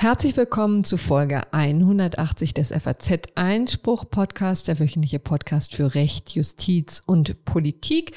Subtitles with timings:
[0.00, 7.02] Herzlich willkommen zu Folge 180 des FAZ Einspruch Podcast, der wöchentliche Podcast für Recht, Justiz
[7.04, 8.16] und Politik.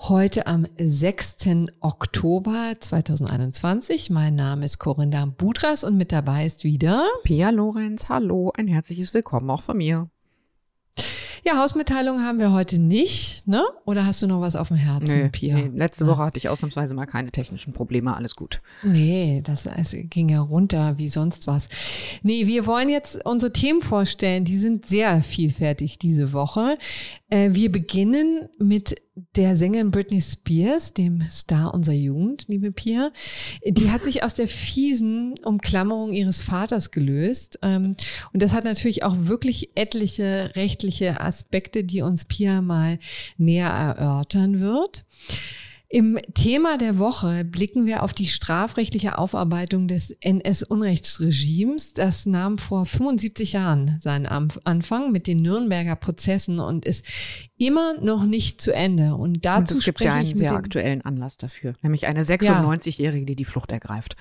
[0.00, 1.36] Heute am 6.
[1.80, 4.10] Oktober 2021.
[4.10, 8.08] Mein Name ist Corinna Budras und mit dabei ist wieder Pia Lorenz.
[8.08, 10.11] Hallo, ein herzliches Willkommen auch von mir.
[11.44, 13.64] Ja, Hausmitteilung haben wir heute nicht, ne?
[13.84, 15.56] Oder hast du noch was auf dem Herzen, nee, Pia?
[15.56, 18.62] Nee, letzte Woche hatte ich ausnahmsweise mal keine technischen Probleme, alles gut.
[18.84, 21.68] Nee, das, das ging ja runter wie sonst was.
[22.22, 24.44] Nee, wir wollen jetzt unsere Themen vorstellen.
[24.44, 26.78] Die sind sehr vielfältig diese Woche.
[27.28, 28.94] Äh, wir beginnen mit
[29.36, 33.12] der Sängerin Britney Spears, dem Star unserer Jugend, liebe Pia,
[33.64, 37.58] die hat sich aus der fiesen Umklammerung ihres Vaters gelöst.
[37.62, 37.94] Ähm,
[38.32, 42.98] und das hat natürlich auch wirklich etliche rechtliche Aspekte, die uns Pia mal
[43.36, 45.04] näher erörtern wird.
[45.94, 51.92] Im Thema der Woche blicken wir auf die strafrechtliche Aufarbeitung des NS-Unrechtsregimes.
[51.92, 57.04] Das nahm vor 75 Jahren seinen Anfang mit den Nürnberger Prozessen und ist
[57.58, 59.16] immer noch nicht zu Ende.
[59.16, 63.36] Und dazu und es gibt ja einen sehr aktuellen Anlass dafür, nämlich eine 96-Jährige, die
[63.36, 64.16] die Flucht ergreift.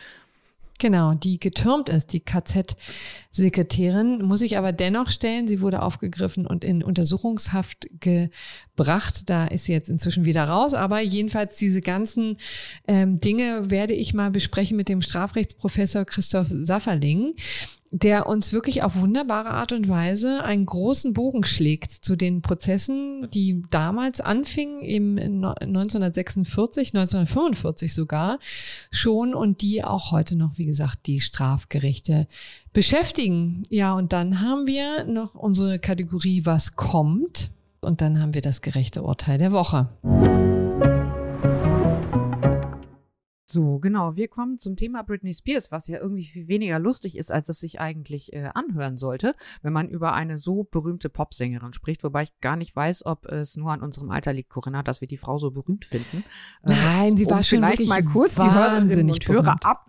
[0.81, 6.65] Genau, die getürmt ist, die KZ-Sekretärin, muss ich aber dennoch stellen, sie wurde aufgegriffen und
[6.65, 9.29] in Untersuchungshaft gebracht.
[9.29, 10.73] Da ist sie jetzt inzwischen wieder raus.
[10.73, 12.37] Aber jedenfalls diese ganzen
[12.87, 17.35] ähm, Dinge werde ich mal besprechen mit dem Strafrechtsprofessor Christoph Safferling
[17.93, 23.29] der uns wirklich auf wunderbare Art und Weise einen großen Bogen schlägt zu den Prozessen,
[23.33, 28.39] die damals anfingen, im 1946, 1945 sogar
[28.91, 32.27] schon und die auch heute noch, wie gesagt, die Strafgerichte
[32.71, 33.63] beschäftigen.
[33.69, 38.61] Ja, und dann haben wir noch unsere Kategorie Was kommt und dann haben wir das
[38.61, 39.89] gerechte Urteil der Woche.
[43.51, 44.15] So, genau.
[44.15, 47.59] Wir kommen zum Thema Britney Spears, was ja irgendwie viel weniger lustig ist, als es
[47.59, 52.01] sich eigentlich äh, anhören sollte, wenn man über eine so berühmte Popsängerin spricht.
[52.05, 55.09] Wobei ich gar nicht weiß, ob es nur an unserem Alter liegt, Corinna, dass wir
[55.09, 56.23] die Frau so berühmt finden.
[56.63, 59.87] Nein, sie war um schon vielleicht wirklich mal kurz die Hörerinnen und Hörer ab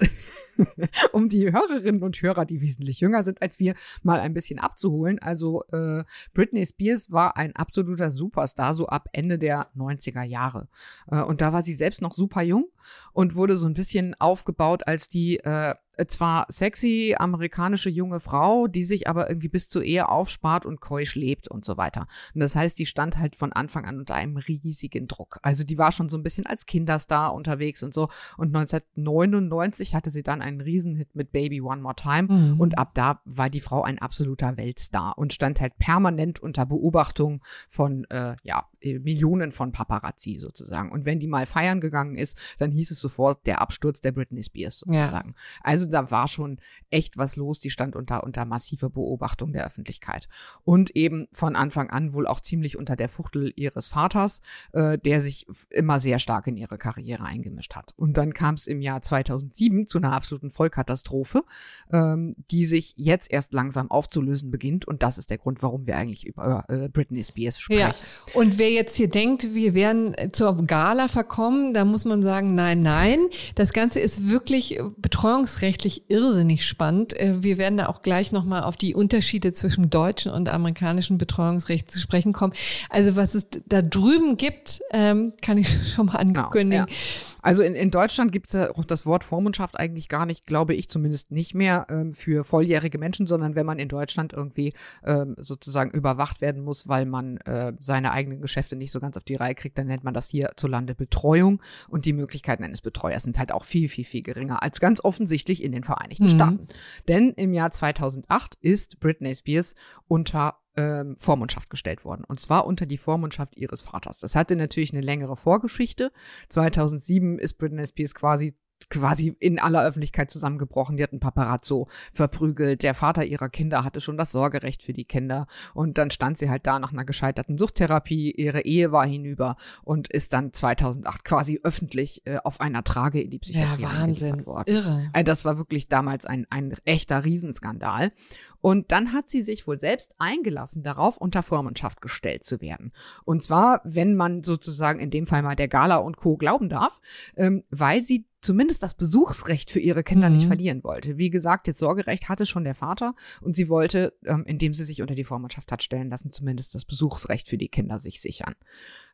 [1.12, 5.18] um die Hörerinnen und Hörer, die wesentlich jünger sind als wir, mal ein bisschen abzuholen.
[5.18, 10.68] Also äh, Britney Spears war ein absoluter Superstar, so ab Ende der 90er Jahre.
[11.10, 12.66] Äh, und da war sie selbst noch super jung
[13.12, 15.74] und wurde so ein bisschen aufgebaut als die äh,
[16.06, 21.14] zwar sexy amerikanische junge Frau, die sich aber irgendwie bis zur Ehe aufspart und keusch
[21.14, 22.06] lebt und so weiter.
[22.34, 25.38] Und das heißt, die stand halt von Anfang an unter einem riesigen Druck.
[25.42, 28.08] Also die war schon so ein bisschen als Kinderstar unterwegs und so.
[28.36, 32.32] Und 1999 hatte sie dann einen Riesenhit mit Baby One More Time.
[32.32, 32.60] Mhm.
[32.60, 37.42] Und ab da war die Frau ein absoluter Weltstar und stand halt permanent unter Beobachtung
[37.68, 40.90] von, äh, ja, Millionen von Paparazzi sozusagen.
[40.90, 44.42] Und wenn die mal feiern gegangen ist, dann hieß es sofort der Absturz der Britney
[44.42, 45.30] Spears sozusagen.
[45.30, 45.42] Ja.
[45.62, 46.58] Also da war schon
[46.90, 47.60] echt was los.
[47.60, 50.28] Die stand unter, unter massiver Beobachtung der Öffentlichkeit.
[50.64, 54.40] Und eben von Anfang an wohl auch ziemlich unter der Fuchtel ihres Vaters,
[54.72, 57.92] äh, der sich immer sehr stark in ihre Karriere eingemischt hat.
[57.96, 61.44] Und dann kam es im Jahr 2007 zu einer absoluten Vollkatastrophe,
[61.92, 64.86] ähm, die sich jetzt erst langsam aufzulösen beginnt.
[64.86, 67.80] Und das ist der Grund, warum wir eigentlich über äh, Britney Spears sprechen.
[67.80, 67.94] Ja.
[68.34, 72.82] Und wer jetzt hier denkt, wir werden zur Gala verkommen, da muss man sagen, nein,
[72.82, 73.18] nein.
[73.54, 77.18] Das Ganze ist wirklich betreuungsrechtlich irrsinnig spannend.
[77.18, 81.90] Äh, wir werden da auch gleich nochmal auf die Unterschiede zwischen deutschen und amerikanischen Betreuungsrecht
[81.90, 82.52] zu sprechen kommen.
[82.88, 86.86] Also was es da drüben gibt, ähm, kann ich schon mal genau, ankündigen.
[86.86, 87.31] Genau, ja.
[87.42, 90.74] Also in, in Deutschland gibt es ja auch das Wort Vormundschaft eigentlich gar nicht, glaube
[90.74, 94.72] ich zumindest nicht mehr ähm, für volljährige Menschen, sondern wenn man in Deutschland irgendwie
[95.04, 99.24] ähm, sozusagen überwacht werden muss, weil man äh, seine eigenen Geschäfte nicht so ganz auf
[99.24, 101.60] die Reihe kriegt, dann nennt man das hierzulande Betreuung.
[101.88, 105.62] Und die Möglichkeiten eines Betreuers sind halt auch viel, viel, viel geringer als ganz offensichtlich
[105.62, 106.28] in den Vereinigten mhm.
[106.28, 106.68] Staaten.
[107.08, 109.74] Denn im Jahr 2008 ist Britney Spears
[110.06, 112.24] unter ähm, Vormundschaft gestellt worden.
[112.24, 114.20] Und zwar unter die Vormundschaft ihres Vaters.
[114.20, 116.12] Das hatte natürlich eine längere Vorgeschichte.
[116.48, 118.54] 2007 ist Britney Spears quasi
[118.90, 120.96] quasi in aller Öffentlichkeit zusammengebrochen.
[120.96, 122.82] Die hatten Paparazzo verprügelt.
[122.82, 125.46] Der Vater ihrer Kinder hatte schon das Sorgerecht für die Kinder.
[125.74, 128.30] Und dann stand sie halt da nach einer gescheiterten Suchttherapie.
[128.32, 133.30] Ihre Ehe war hinüber und ist dann 2008 quasi öffentlich äh, auf einer Trage in
[133.30, 134.46] die Psychiatrie ja, Wahnsinn.
[134.46, 134.72] worden.
[134.72, 135.10] Irre.
[135.12, 138.12] Also das war wirklich damals ein, ein echter Riesenskandal.
[138.60, 142.92] Und dann hat sie sich wohl selbst eingelassen darauf, unter Vormundschaft gestellt zu werden.
[143.24, 146.36] Und zwar, wenn man sozusagen in dem Fall mal der Gala und Co.
[146.36, 147.00] glauben darf,
[147.36, 150.34] ähm, weil sie zumindest das Besuchsrecht für ihre Kinder mhm.
[150.34, 151.16] nicht verlieren wollte.
[151.16, 155.00] Wie gesagt, jetzt Sorgerecht hatte schon der Vater und sie wollte, ähm, indem sie sich
[155.00, 158.54] unter die Vormundschaft hat stellen lassen, zumindest das Besuchsrecht für die Kinder sich sichern.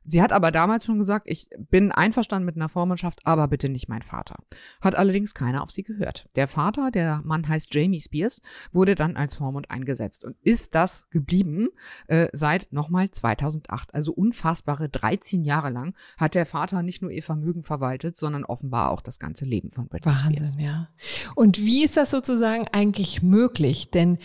[0.04, 3.88] Sie hat aber damals schon gesagt, ich bin einverstanden mit einer Vormundschaft, aber bitte nicht
[3.88, 4.36] mein Vater.
[4.80, 6.28] Hat allerdings keiner auf sie gehört.
[6.34, 8.40] Der Vater, der Mann heißt Jamie Spears,
[8.72, 11.68] wurde dann als Vormund eingesetzt und ist das geblieben
[12.06, 13.94] äh, seit nochmal 2008.
[13.94, 18.90] Also unfassbare 13 Jahre lang hat der Vater nicht nur ihr Vermögen verwaltet, sondern offenbar
[18.90, 20.56] auch das ganze Leben von Britney Wahnsinn, Spears.
[20.58, 20.88] ja.
[21.34, 23.90] Und wie ist das sozusagen eigentlich möglich?
[23.90, 24.18] Denn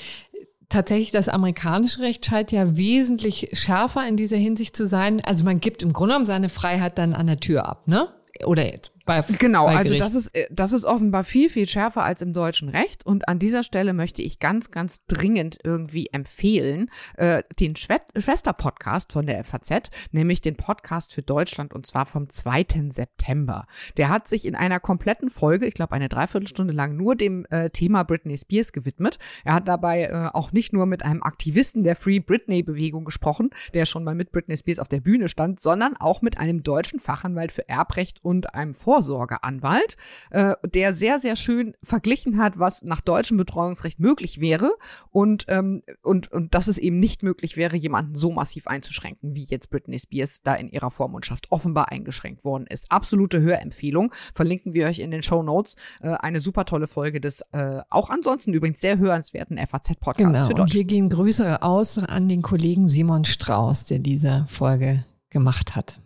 [0.73, 5.21] tatsächlich das amerikanische Recht scheint ja wesentlich schärfer in dieser Hinsicht zu sein.
[5.23, 8.09] Also man gibt im Grunde genommen seine Freiheit dann an der Tür ab, ne?
[8.45, 12.03] Oder jetzt bei, genau, bei also das ist, äh, das ist offenbar viel, viel schärfer
[12.03, 13.05] als im deutschen Recht.
[13.05, 19.25] Und an dieser Stelle möchte ich ganz, ganz dringend irgendwie empfehlen, äh, den Schwester-Podcast von
[19.25, 22.65] der FAZ, nämlich den Podcast für Deutschland und zwar vom 2.
[22.89, 23.67] September.
[23.97, 27.71] Der hat sich in einer kompletten Folge, ich glaube eine Dreiviertelstunde lang, nur dem äh,
[27.71, 29.19] Thema Britney Spears gewidmet.
[29.43, 33.85] Er hat dabei äh, auch nicht nur mit einem Aktivisten der Free Britney-Bewegung gesprochen, der
[33.85, 37.51] schon mal mit Britney Spears auf der Bühne stand, sondern auch mit einem deutschen Fachanwalt
[37.51, 39.97] für Erbrecht und einem Vor Vorsorgeanwalt,
[40.29, 44.75] äh, der sehr, sehr schön verglichen hat, was nach deutschem Betreuungsrecht möglich wäre
[45.09, 49.45] und, ähm, und, und dass es eben nicht möglich wäre, jemanden so massiv einzuschränken, wie
[49.45, 52.91] jetzt Britney Spears da in ihrer Vormundschaft offenbar eingeschränkt worden ist.
[52.91, 54.13] Absolute Hörempfehlung.
[54.35, 55.75] Verlinken wir euch in den Show Notes.
[55.99, 60.33] Äh, eine super tolle Folge des äh, auch ansonsten übrigens sehr hörenswerten FAZ-Podcasts genau.
[60.33, 60.59] für Deutschland.
[60.59, 66.02] Und hier gehen größere aus an den Kollegen Simon Strauß, der diese Folge gemacht hat.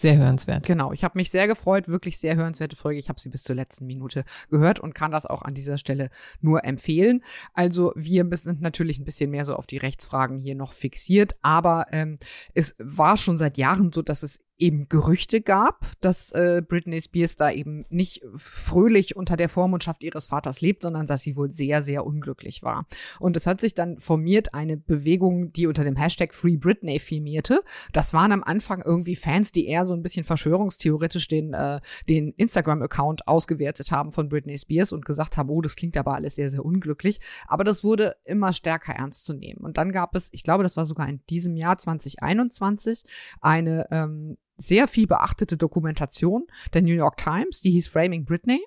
[0.00, 0.66] Sehr hörenswert.
[0.66, 2.98] Genau, ich habe mich sehr gefreut, wirklich sehr hörenswerte Folge.
[2.98, 6.10] Ich habe sie bis zur letzten Minute gehört und kann das auch an dieser Stelle
[6.40, 7.22] nur empfehlen.
[7.52, 11.86] Also wir sind natürlich ein bisschen mehr so auf die Rechtsfragen hier noch fixiert, aber
[11.92, 12.18] ähm,
[12.54, 17.34] es war schon seit Jahren so, dass es eben Gerüchte gab, dass äh, Britney Spears
[17.34, 21.82] da eben nicht fröhlich unter der Vormundschaft ihres Vaters lebt, sondern dass sie wohl sehr,
[21.82, 22.86] sehr unglücklich war.
[23.18, 27.62] Und es hat sich dann formiert eine Bewegung, die unter dem Hashtag Free Britney firmierte.
[27.92, 32.32] Das waren am Anfang irgendwie Fans, die eher so ein bisschen verschwörungstheoretisch den, äh, den
[32.32, 36.50] Instagram-Account ausgewertet haben von Britney Spears und gesagt haben, oh, das klingt aber alles sehr,
[36.50, 37.18] sehr unglücklich.
[37.48, 39.64] Aber das wurde immer stärker ernst zu nehmen.
[39.64, 43.04] Und dann gab es, ich glaube, das war sogar in diesem Jahr 2021,
[43.40, 48.60] eine ähm, sehr viel beachtete Dokumentation der New York Times, die hieß Framing Britney.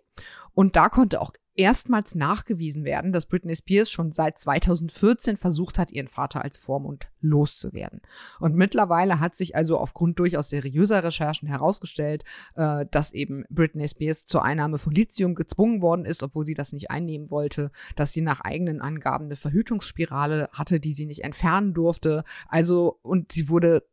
[0.54, 5.92] Und da konnte auch erstmals nachgewiesen werden, dass Britney Spears schon seit 2014 versucht hat,
[5.92, 8.02] ihren Vater als Vormund loszuwerden.
[8.40, 12.24] Und mittlerweile hat sich also aufgrund durchaus seriöser Recherchen herausgestellt,
[12.56, 16.74] äh, dass eben Britney Spears zur Einnahme von Lithium gezwungen worden ist, obwohl sie das
[16.74, 21.74] nicht einnehmen wollte, dass sie nach eigenen Angaben eine Verhütungsspirale hatte, die sie nicht entfernen
[21.74, 22.24] durfte.
[22.48, 23.84] Also, und sie wurde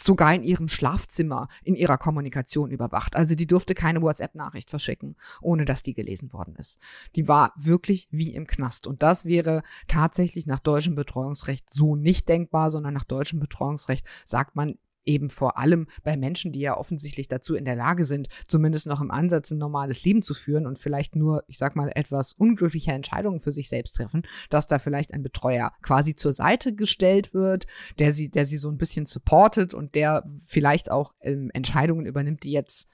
[0.00, 3.16] sogar in ihrem Schlafzimmer in ihrer Kommunikation überwacht.
[3.16, 6.78] Also die durfte keine WhatsApp-Nachricht verschicken, ohne dass die gelesen worden ist.
[7.16, 8.86] Die war wirklich wie im Knast.
[8.86, 14.56] Und das wäre tatsächlich nach deutschem Betreuungsrecht so nicht denkbar, sondern nach deutschem Betreuungsrecht sagt
[14.56, 18.86] man, eben vor allem bei Menschen, die ja offensichtlich dazu in der Lage sind, zumindest
[18.86, 22.34] noch im Ansatz ein normales Leben zu führen und vielleicht nur, ich sag mal, etwas
[22.34, 27.34] unglückliche Entscheidungen für sich selbst treffen, dass da vielleicht ein Betreuer quasi zur Seite gestellt
[27.34, 27.66] wird,
[27.98, 32.44] der sie, der sie so ein bisschen supportet und der vielleicht auch ähm, Entscheidungen übernimmt,
[32.44, 32.88] die jetzt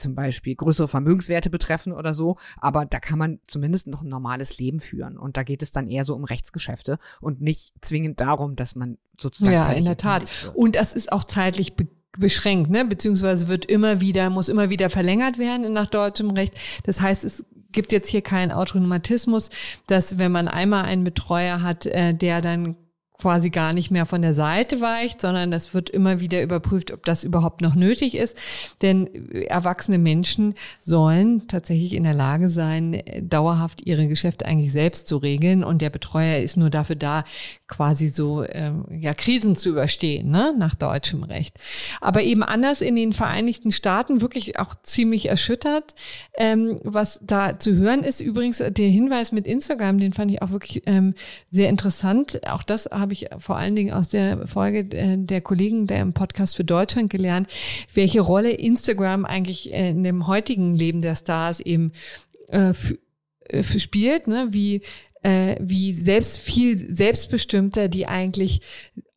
[0.00, 4.58] zum Beispiel größere Vermögenswerte betreffen oder so, aber da kann man zumindest noch ein normales
[4.58, 5.16] Leben führen.
[5.16, 8.98] Und da geht es dann eher so um Rechtsgeschäfte und nicht zwingend darum, dass man
[9.18, 9.54] sozusagen.
[9.54, 10.24] Ja, in der Tat.
[10.54, 11.86] Und das ist auch zeitlich be
[12.18, 12.84] beschränkt, ne?
[12.84, 16.54] Beziehungsweise wird immer wieder, muss immer wieder verlängert werden nach deutschem Recht.
[16.82, 19.50] Das heißt, es gibt jetzt hier keinen Automatismus,
[19.86, 22.74] dass wenn man einmal einen Betreuer hat, äh, der dann
[23.20, 27.04] quasi gar nicht mehr von der Seite weicht, sondern das wird immer wieder überprüft, ob
[27.04, 28.36] das überhaupt noch nötig ist.
[28.82, 29.06] Denn
[29.46, 35.62] erwachsene Menschen sollen tatsächlich in der Lage sein, dauerhaft ihre Geschäfte eigentlich selbst zu regeln.
[35.62, 37.24] Und der Betreuer ist nur dafür da,
[37.68, 40.54] quasi so ähm, ja Krisen zu überstehen, ne?
[40.56, 41.58] nach deutschem Recht.
[42.00, 45.94] Aber eben anders in den Vereinigten Staaten wirklich auch ziemlich erschüttert.
[46.36, 50.50] Ähm, was da zu hören ist, übrigens der Hinweis mit Instagram, den fand ich auch
[50.50, 51.14] wirklich ähm,
[51.50, 52.40] sehr interessant.
[52.46, 56.00] Auch das habe habe ich vor allen Dingen aus der Folge äh, der Kollegen der
[56.00, 57.48] im Podcast für Deutschland gelernt,
[57.92, 61.92] welche Rolle Instagram eigentlich äh, in dem heutigen Leben der Stars eben
[62.48, 62.72] äh,
[63.48, 64.48] äh spielt, ne?
[64.50, 64.82] wie
[65.22, 68.60] äh, wie selbst viel selbstbestimmter die eigentlich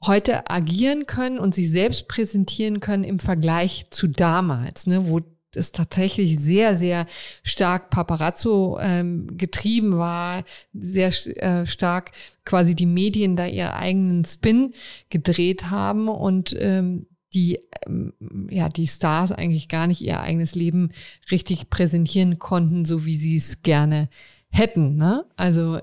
[0.03, 5.21] heute agieren können und sich selbst präsentieren können im Vergleich zu damals, ne, wo
[5.55, 7.07] es tatsächlich sehr, sehr
[7.43, 10.43] stark Paparazzo ähm, getrieben war,
[10.73, 12.11] sehr äh, stark
[12.45, 14.73] quasi die Medien da ihr eigenen Spin
[15.09, 18.13] gedreht haben und ähm, die ähm,
[18.49, 20.91] ja die Stars eigentlich gar nicht ihr eigenes Leben
[21.31, 24.09] richtig präsentieren konnten, so wie sie es gerne
[24.49, 24.95] hätten.
[24.95, 25.25] Ne?
[25.35, 25.79] Also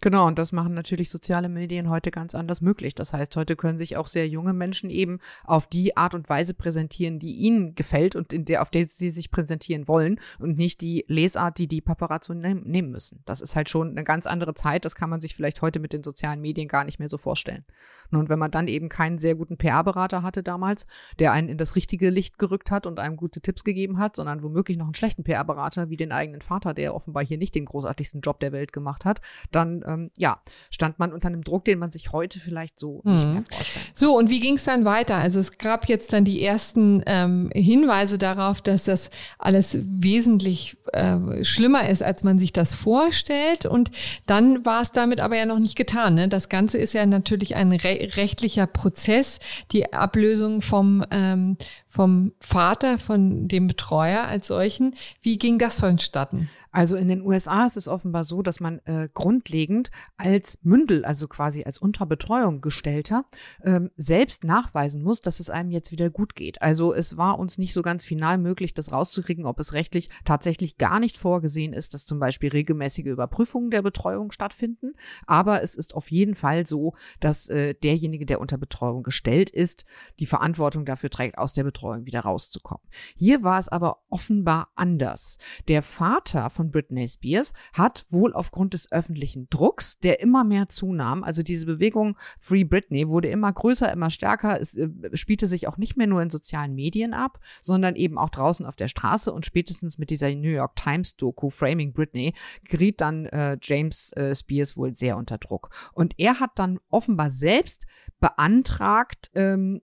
[0.00, 2.94] Genau, und das machen natürlich soziale Medien heute ganz anders möglich.
[2.94, 6.54] Das heißt, heute können sich auch sehr junge Menschen eben auf die Art und Weise
[6.54, 10.82] präsentieren, die ihnen gefällt und in der, auf der sie sich präsentieren wollen und nicht
[10.82, 13.24] die Lesart, die die Paparazzo nehm, nehmen müssen.
[13.26, 14.84] Das ist halt schon eine ganz andere Zeit.
[14.84, 17.64] Das kann man sich vielleicht heute mit den sozialen Medien gar nicht mehr so vorstellen.
[18.12, 20.86] Und wenn man dann eben keinen sehr guten PR-Berater hatte damals,
[21.18, 24.44] der einen in das richtige Licht gerückt hat und einem gute Tipps gegeben hat, sondern
[24.44, 28.20] womöglich noch einen schlechten PR-Berater wie den eigenen Vater, der offenbar hier nicht den großartigsten
[28.20, 30.40] Job der Welt gemacht hat, dann ähm, ja,
[30.70, 33.14] stand man unter einem Druck, den man sich heute vielleicht so mhm.
[33.14, 33.92] nicht mehr vorstellt.
[33.94, 35.16] So, und wie ging es dann weiter?
[35.16, 41.44] Also es gab jetzt dann die ersten ähm, Hinweise darauf, dass das alles wesentlich äh,
[41.44, 43.66] schlimmer ist, als man sich das vorstellt.
[43.66, 43.90] Und
[44.26, 46.14] dann war es damit aber ja noch nicht getan.
[46.14, 46.28] Ne?
[46.28, 49.38] Das Ganze ist ja natürlich ein re rechtlicher Prozess,
[49.72, 51.56] die Ablösung vom, ähm,
[51.88, 54.94] vom Vater, von dem Betreuer als solchen.
[55.22, 56.48] Wie ging das vonstatten?
[56.70, 61.26] Also in den USA ist es offenbar so, dass man äh, grundlegend als Mündel, also
[61.26, 63.24] quasi als Unterbetreuung gestellter,
[63.64, 66.60] ähm, selbst nachweisen muss, dass es einem jetzt wieder gut geht.
[66.60, 70.76] Also es war uns nicht so ganz final möglich, das rauszukriegen, ob es rechtlich tatsächlich
[70.76, 74.92] gar nicht vorgesehen ist, dass zum Beispiel regelmäßige Überprüfungen der Betreuung stattfinden.
[75.26, 79.84] Aber es ist auf jeden Fall so, dass äh, derjenige, der unter Betreuung gestellt ist,
[80.20, 82.86] die Verantwortung dafür trägt, aus der Betreuung wieder rauszukommen.
[83.16, 85.38] Hier war es aber offenbar anders.
[85.68, 91.24] Der Vater von Britney Spears hat wohl aufgrund des öffentlichen Drucks, der immer mehr zunahm,
[91.24, 94.60] also diese Bewegung Free Britney wurde immer größer, immer stärker.
[94.60, 98.30] Es äh, spielte sich auch nicht mehr nur in sozialen Medien ab, sondern eben auch
[98.30, 103.00] draußen auf der Straße und spätestens mit dieser New York Times Doku Framing Britney geriet
[103.00, 105.70] dann äh, James äh, Spears wohl sehr unter Druck.
[105.92, 107.86] Und er hat dann offenbar selbst
[108.20, 109.80] beantragt, ähm,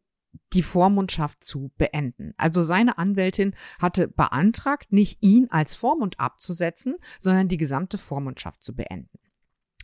[0.54, 2.34] die Vormundschaft zu beenden.
[2.38, 8.75] Also seine Anwältin hatte beantragt, nicht ihn als Vormund abzusetzen, sondern die gesamte Vormundschaft zu
[8.75, 9.20] beenden.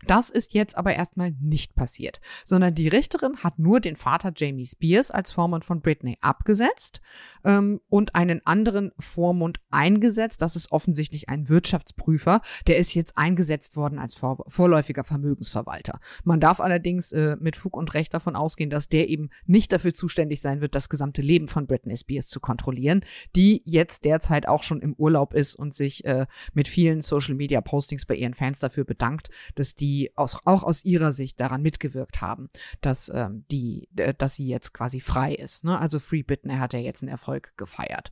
[0.07, 4.65] Das ist jetzt aber erstmal nicht passiert, sondern die Richterin hat nur den Vater Jamie
[4.65, 7.01] Spears als Vormund von Britney abgesetzt
[7.43, 10.41] ähm, und einen anderen Vormund eingesetzt.
[10.41, 15.99] Das ist offensichtlich ein Wirtschaftsprüfer, der ist jetzt eingesetzt worden als vor, vorläufiger Vermögensverwalter.
[16.23, 19.93] Man darf allerdings äh, mit Fug und Recht davon ausgehen, dass der eben nicht dafür
[19.93, 23.05] zuständig sein wird, das gesamte Leben von Britney Spears zu kontrollieren,
[23.35, 27.61] die jetzt derzeit auch schon im Urlaub ist und sich äh, mit vielen Social Media
[27.61, 31.61] Postings bei ihren Fans dafür bedankt, dass die die aus, auch aus ihrer Sicht daran
[31.61, 32.47] mitgewirkt haben,
[32.79, 35.63] dass ähm, die, äh, dass sie jetzt quasi frei ist.
[35.63, 35.77] Ne?
[35.77, 38.11] Also Free Britney hat ja jetzt einen Erfolg gefeiert.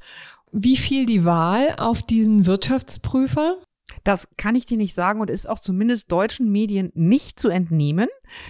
[0.52, 3.62] Wie fiel die Wahl auf diesen Wirtschaftsprüfer?
[4.04, 8.08] Das kann ich dir nicht sagen und ist auch zumindest deutschen Medien nicht zu entnehmen.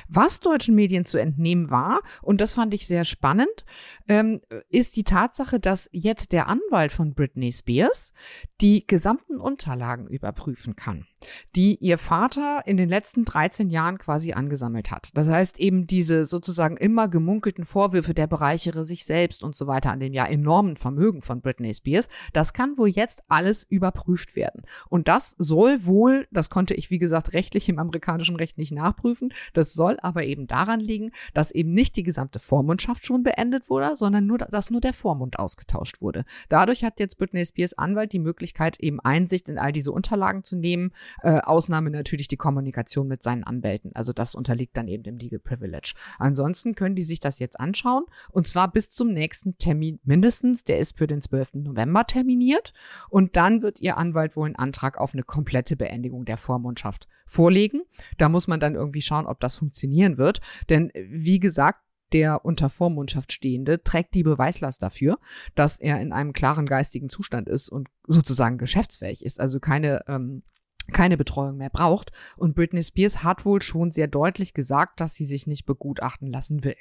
[0.08, 3.66] Was deutschen Medien zu entnehmen war, und das fand ich sehr spannend,
[4.10, 8.14] ähm, ist die Tatsache, dass jetzt der Anwalt von Britney Spears
[8.60, 11.06] die gesamten Unterlagen überprüfen kann,
[11.56, 15.12] die ihr Vater in den letzten 13 Jahren quasi angesammelt hat.
[15.14, 19.92] Das heißt eben diese sozusagen immer gemunkelten Vorwürfe, der bereichere sich selbst und so weiter
[19.92, 24.64] an dem ja enormen Vermögen von Britney Spears, das kann wohl jetzt alles überprüft werden.
[24.90, 29.34] Und das soll wohl, das konnte ich wie gesagt rechtlich im amerikanischen Recht nicht nachprüfen,
[29.54, 33.99] das soll aber eben daran liegen, dass eben nicht die gesamte Vormundschaft schon beendet wurde,
[34.00, 36.26] sondern nur, dass nur der Vormund ausgetauscht wurde.
[36.48, 40.58] Dadurch hat jetzt Britney Spears Anwalt die Möglichkeit, eben Einsicht in all diese Unterlagen zu
[40.58, 40.92] nehmen.
[41.22, 43.92] Äh, Ausnahme natürlich die Kommunikation mit seinen Anwälten.
[43.94, 45.94] Also das unterliegt dann eben dem Legal Privilege.
[46.18, 50.64] Ansonsten können die sich das jetzt anschauen und zwar bis zum nächsten Termin mindestens.
[50.64, 51.56] Der ist für den 12.
[51.56, 52.74] November terminiert
[53.10, 57.82] und dann wird ihr Anwalt wohl einen Antrag auf eine komplette Beendigung der Vormundschaft vorlegen.
[58.18, 60.42] Da muss man dann irgendwie schauen, ob das funktionieren wird.
[60.70, 61.82] Denn wie gesagt,
[62.14, 65.20] der unter Vormundschaft Stehende trägt die Beweislast dafür,
[65.56, 70.44] dass er in einem klaren geistigen Zustand ist und sozusagen geschäftsfähig ist, also keine ähm,
[70.92, 72.12] keine Betreuung mehr braucht.
[72.36, 76.64] Und Britney Spears hat wohl schon sehr deutlich gesagt, dass sie sich nicht begutachten lassen
[76.64, 76.76] will.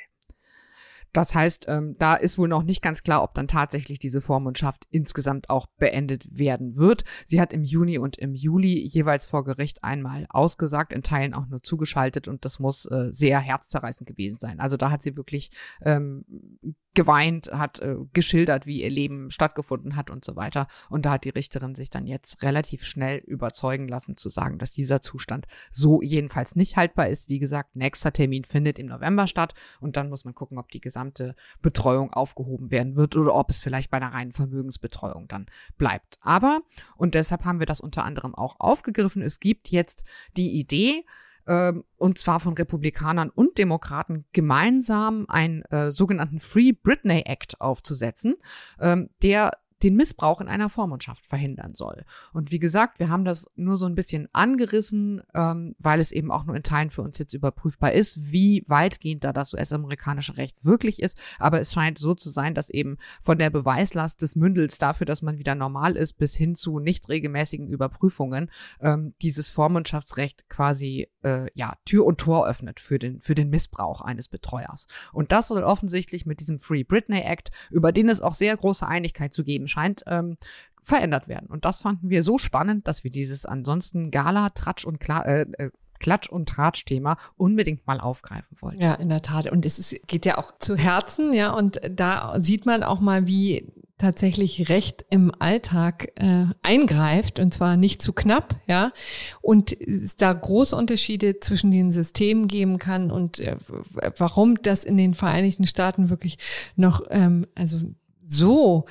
[1.12, 4.86] Das heißt, ähm, da ist wohl noch nicht ganz klar, ob dann tatsächlich diese Vormundschaft
[4.90, 7.04] insgesamt auch beendet werden wird.
[7.24, 11.46] Sie hat im Juni und im Juli jeweils vor Gericht einmal ausgesagt, in Teilen auch
[11.46, 14.60] nur zugeschaltet und das muss äh, sehr herzzerreißend gewesen sein.
[14.60, 15.50] Also da hat sie wirklich
[15.82, 16.24] ähm,
[16.98, 20.66] geweint, hat äh, geschildert, wie ihr Leben stattgefunden hat und so weiter.
[20.90, 24.72] Und da hat die Richterin sich dann jetzt relativ schnell überzeugen lassen zu sagen, dass
[24.72, 27.28] dieser Zustand so jedenfalls nicht haltbar ist.
[27.28, 30.80] Wie gesagt, nächster Termin findet im November statt und dann muss man gucken, ob die
[30.80, 36.18] gesamte Betreuung aufgehoben werden wird oder ob es vielleicht bei einer reinen Vermögensbetreuung dann bleibt.
[36.20, 36.62] Aber,
[36.96, 40.02] und deshalb haben wir das unter anderem auch aufgegriffen, es gibt jetzt
[40.36, 41.04] die Idee,
[41.96, 48.36] und zwar von Republikanern und Demokraten gemeinsam einen äh, sogenannten Free Britney Act aufzusetzen,
[48.80, 52.04] ähm, der den Missbrauch in einer Vormundschaft verhindern soll.
[52.32, 56.30] Und wie gesagt, wir haben das nur so ein bisschen angerissen, ähm, weil es eben
[56.30, 60.64] auch nur in Teilen für uns jetzt überprüfbar ist, wie weitgehend da das US-amerikanische Recht
[60.64, 61.18] wirklich ist.
[61.38, 65.22] Aber es scheint so zu sein, dass eben von der Beweislast des Mündels dafür, dass
[65.22, 71.46] man wieder normal ist, bis hin zu nicht regelmäßigen Überprüfungen, ähm, dieses Vormundschaftsrecht quasi äh,
[71.54, 74.86] ja Tür und Tor öffnet für den für den Missbrauch eines Betreuers.
[75.12, 78.86] Und das soll offensichtlich mit diesem Free Britney Act, über den es auch sehr große
[78.86, 80.36] Einigkeit zu geben scheint, ähm,
[80.82, 81.48] verändert werden.
[81.48, 85.46] Und das fanden wir so spannend, dass wir dieses ansonsten Gala, Tratsch und Kla äh,
[85.58, 85.70] äh,
[86.00, 88.80] Klatsch- und Tratsch-Thema unbedingt mal aufgreifen wollten.
[88.80, 89.50] Ja, in der Tat.
[89.50, 91.52] Und es ist, geht ja auch zu Herzen, ja.
[91.52, 93.66] Und da sieht man auch mal, wie
[93.98, 98.92] tatsächlich Recht im Alltag äh, eingreift und zwar nicht zu knapp, ja,
[99.42, 103.56] und es da große Unterschiede zwischen den Systemen geben kann und äh,
[104.16, 106.38] warum das in den Vereinigten Staaten wirklich
[106.76, 107.80] noch ähm, also
[108.24, 108.86] so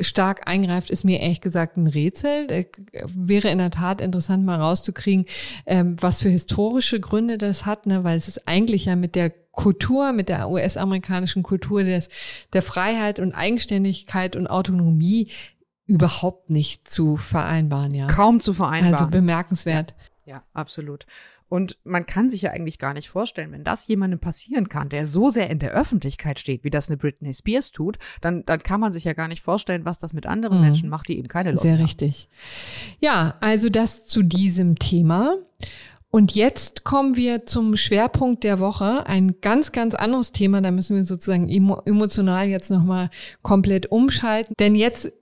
[0.00, 2.50] stark eingreift, ist mir ehrlich gesagt ein Rätsel.
[2.50, 2.66] Äh,
[3.06, 5.26] wäre in der Tat interessant, mal rauszukriegen,
[5.66, 8.04] ähm, was für historische Gründe das hat, ne?
[8.04, 12.08] weil es ist eigentlich ja mit der Kultur, mit der US-amerikanischen Kultur des,
[12.52, 15.28] der Freiheit und Eigenständigkeit und Autonomie
[15.86, 18.06] überhaupt nicht zu vereinbaren, ja.
[18.06, 18.94] Kaum zu vereinbaren.
[18.94, 19.94] Also bemerkenswert.
[20.24, 21.06] Ja, ja absolut.
[21.52, 25.06] Und man kann sich ja eigentlich gar nicht vorstellen, wenn das jemandem passieren kann, der
[25.06, 28.80] so sehr in der Öffentlichkeit steht, wie das eine Britney Spears tut, dann, dann kann
[28.80, 30.64] man sich ja gar nicht vorstellen, was das mit anderen mhm.
[30.64, 31.82] Menschen macht, die eben keine Leute Sehr haben.
[31.82, 32.30] richtig.
[33.00, 35.36] Ja, also das zu diesem Thema.
[36.10, 39.06] Und jetzt kommen wir zum Schwerpunkt der Woche.
[39.06, 40.62] Ein ganz, ganz anderes Thema.
[40.62, 43.10] Da müssen wir sozusagen emotional jetzt nochmal
[43.42, 44.54] komplett umschalten.
[44.58, 45.12] Denn jetzt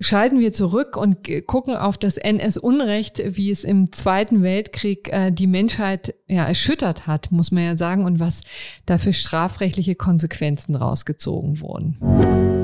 [0.00, 5.46] schalten wir zurück und gucken auf das NS-Unrecht, wie es im Zweiten Weltkrieg äh, die
[5.46, 8.42] Menschheit ja erschüttert hat, muss man ja sagen, und was
[8.86, 12.61] dafür strafrechtliche Konsequenzen rausgezogen wurden.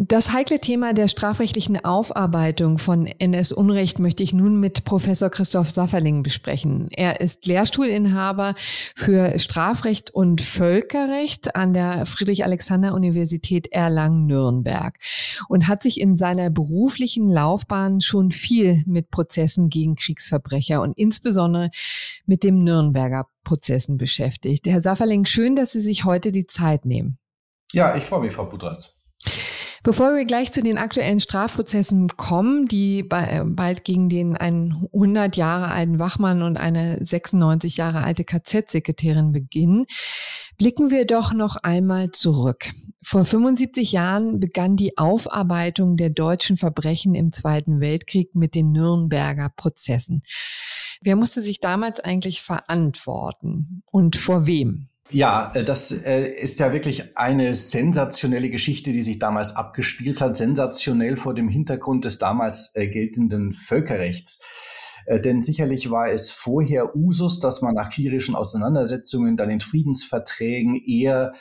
[0.00, 6.22] Das heikle Thema der strafrechtlichen Aufarbeitung von NS-Unrecht möchte ich nun mit Professor Christoph Safferling
[6.22, 6.86] besprechen.
[6.92, 8.54] Er ist Lehrstuhlinhaber
[8.94, 14.94] für Strafrecht und Völkerrecht an der Friedrich-Alexander-Universität Erlangen-Nürnberg
[15.48, 21.70] und hat sich in seiner beruflichen Laufbahn schon viel mit Prozessen gegen Kriegsverbrecher und insbesondere
[22.24, 24.68] mit dem Nürnberger Prozessen beschäftigt.
[24.68, 27.18] Herr Safferling, schön, dass Sie sich heute die Zeit nehmen.
[27.72, 28.94] Ja, ich freue mich, Frau Budras.
[29.88, 35.34] Bevor wir gleich zu den aktuellen Strafprozessen kommen, die äh, bald gegen den einen 100
[35.38, 39.86] Jahre alten Wachmann und eine 96 Jahre alte KZ-Sekretärin beginnen,
[40.58, 42.68] blicken wir doch noch einmal zurück.
[43.02, 49.50] Vor 75 Jahren begann die Aufarbeitung der deutschen Verbrechen im Zweiten Weltkrieg mit den Nürnberger
[49.56, 50.20] Prozessen.
[51.00, 54.87] Wer musste sich damals eigentlich verantworten und vor wem?
[55.10, 60.36] Ja, äh, das äh, ist ja wirklich eine sensationelle Geschichte, die sich damals abgespielt hat.
[60.36, 64.40] Sensationell vor dem Hintergrund des damals äh, geltenden Völkerrechts.
[65.24, 71.32] Denn sicherlich war es vorher Usus, dass man nach kriegerischen Auseinandersetzungen dann in Friedensverträgen eher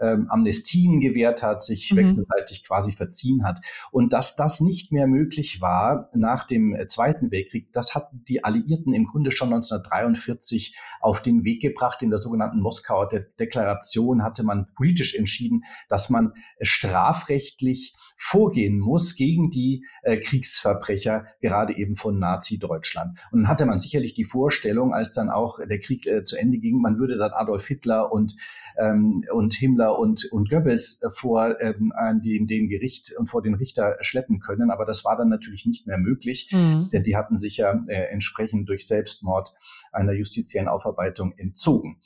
[0.00, 1.96] ähm, Amnestien gewährt hat, sich mhm.
[1.96, 3.60] wechselseitig quasi verziehen hat.
[3.90, 8.44] Und dass das nicht mehr möglich war nach dem äh, Zweiten Weltkrieg, das hatten die
[8.44, 12.02] Alliierten im Grunde schon 1943 auf den Weg gebracht.
[12.02, 19.16] In der sogenannten Moskauer De Deklaration hatte man politisch entschieden, dass man strafrechtlich vorgehen muss
[19.16, 23.18] gegen die äh, Kriegsverbrecher, gerade eben von Nazi-Deutschland.
[23.30, 26.58] Und dann hatte man sicherlich die Vorstellung, als dann auch der Krieg äh, zu Ende
[26.58, 28.34] ging, man würde dann Adolf Hitler und,
[28.78, 31.92] ähm, und Himmler und, und Goebbels äh, vor ähm,
[32.24, 34.70] den, den Gericht und vor den Richter schleppen können.
[34.70, 36.90] Aber das war dann natürlich nicht mehr möglich, mhm.
[36.92, 39.54] denn die hatten sich ja äh, entsprechend durch Selbstmord
[39.92, 42.00] einer justiziellen Aufarbeitung entzogen.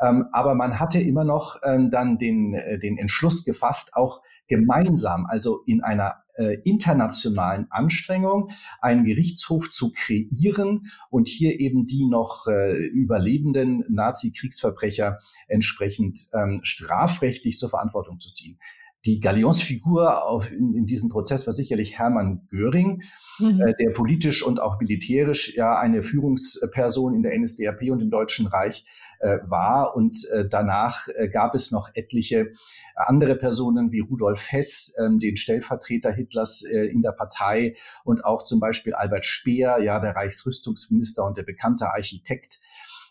[0.00, 5.26] Ähm, aber man hatte immer noch ähm, dann den, äh, den Entschluss gefasst, auch gemeinsam,
[5.26, 8.50] also in einer äh, internationalen Anstrengung,
[8.80, 17.58] einen Gerichtshof zu kreieren und hier eben die noch äh, überlebenden Nazi-Kriegsverbrecher entsprechend ähm, strafrechtlich
[17.58, 18.58] zur Verantwortung zu ziehen.
[19.04, 23.02] Die Galionsfigur auf, in, in diesem Prozess war sicherlich Hermann Göring,
[23.38, 23.60] mhm.
[23.60, 28.46] äh, der politisch und auch militärisch ja eine Führungsperson in der NSDAP und im Deutschen
[28.46, 28.84] Reich
[29.18, 29.96] äh, war.
[29.96, 32.52] Und äh, danach äh, gab es noch etliche
[32.94, 38.42] andere Personen wie Rudolf Hess, ähm, den Stellvertreter Hitlers äh, in der Partei und auch
[38.42, 42.60] zum Beispiel Albert Speer, ja, der Reichsrüstungsminister und der bekannte Architekt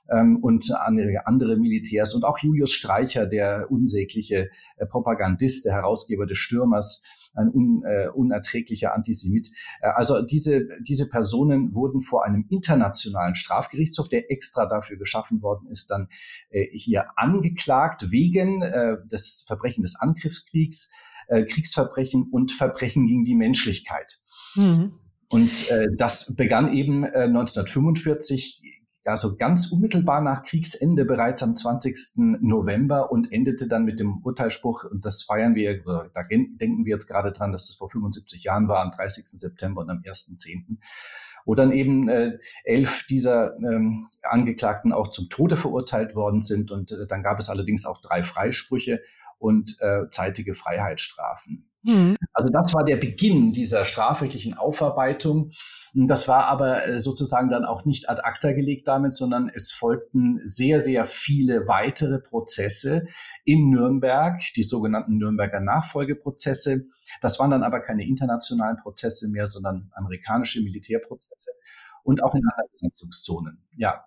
[0.10, 6.38] ähm, und andere, Militärs und auch Julius Streicher, der unsägliche äh, Propagandist, der Herausgeber des
[6.38, 9.50] Stürmers, ein un, äh, unerträglicher Antisemit.
[9.82, 15.68] Äh, also diese, diese Personen wurden vor einem internationalen Strafgerichtshof, der extra dafür geschaffen worden
[15.70, 16.08] ist, dann
[16.50, 20.90] äh, hier angeklagt wegen äh, des Verbrechens des Angriffskriegs
[21.30, 24.20] Kriegsverbrechen und Verbrechen gegen die Menschlichkeit.
[24.56, 25.00] Mhm.
[25.30, 32.40] Und das begann eben äh, 1945 also ganz unmittelbar nach Kriegsende bereits am 20.
[32.42, 35.82] November und endete dann mit dem Urteilsspruch, und das feiern wir,
[36.14, 39.26] da denken wir jetzt gerade dran, dass es vor 75 Jahren war, am 30.
[39.26, 40.78] September und am 1.10.,
[41.46, 46.70] wo dann eben äh, elf dieser ähm, Angeklagten auch zum Tode verurteilt worden sind.
[46.70, 49.02] Und äh, dann gab es allerdings auch drei Freisprüche
[49.40, 51.71] und äh, zeitige Freiheitsstrafen.
[51.84, 52.16] Mhm.
[52.34, 55.52] Also das war der Beginn dieser strafrechtlichen Aufarbeitung.
[55.94, 60.40] Das war aber äh, sozusagen dann auch nicht ad acta gelegt damit, sondern es folgten
[60.46, 63.08] sehr, sehr viele weitere Prozesse
[63.44, 66.86] in Nürnberg, die sogenannten Nürnberger Nachfolgeprozesse.
[67.22, 71.52] Das waren dann aber keine internationalen Prozesse mehr, sondern amerikanische Militärprozesse
[72.04, 73.64] und auch in anderen Besatzungszonen.
[73.76, 74.06] Ja.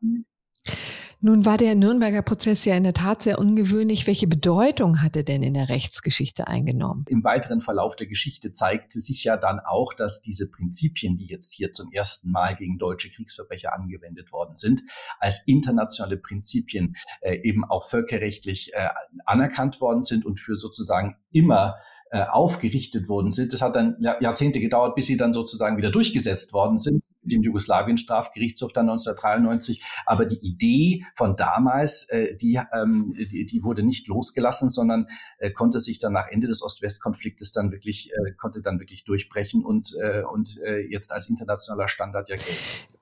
[1.24, 4.06] Nun war der Nürnberger Prozess ja in der Tat sehr ungewöhnlich.
[4.06, 7.06] Welche Bedeutung hat er denn in der Rechtsgeschichte eingenommen?
[7.08, 11.54] Im weiteren Verlauf der Geschichte zeigte sich ja dann auch, dass diese Prinzipien, die jetzt
[11.54, 14.82] hier zum ersten Mal gegen deutsche Kriegsverbrecher angewendet worden sind,
[15.18, 18.88] als internationale Prinzipien äh, eben auch völkerrechtlich äh,
[19.24, 21.76] anerkannt worden sind und für sozusagen immer
[22.14, 23.52] äh, aufgerichtet worden sind.
[23.52, 27.42] Das hat dann Jahrzehnte gedauert, bis sie dann sozusagen wieder durchgesetzt worden sind, mit dem
[27.42, 29.82] Jugoslawien-Strafgerichtshof dann 1993.
[30.06, 35.50] Aber die Idee von damals, äh, die, ähm, die, die wurde nicht losgelassen, sondern äh,
[35.50, 39.96] konnte sich dann nach Ende des Ost-West-Konfliktes dann wirklich, äh, konnte dann wirklich durchbrechen und,
[40.00, 42.54] äh, und äh, jetzt als internationaler Standard ja gelten.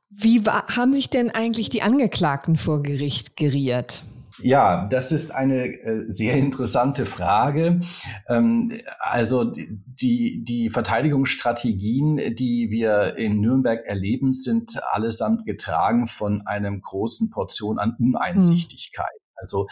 [0.08, 4.04] Wie haben sich denn eigentlich die Angeklagten vor Gericht geriert?
[4.40, 7.80] Ja, das ist eine äh, sehr interessante Frage.
[8.28, 16.80] Ähm, also die, die Verteidigungsstrategien, die wir in Nürnberg erleben, sind allesamt getragen von einem
[16.80, 19.21] großen Portion an Uneinsichtigkeit.
[19.42, 19.66] Also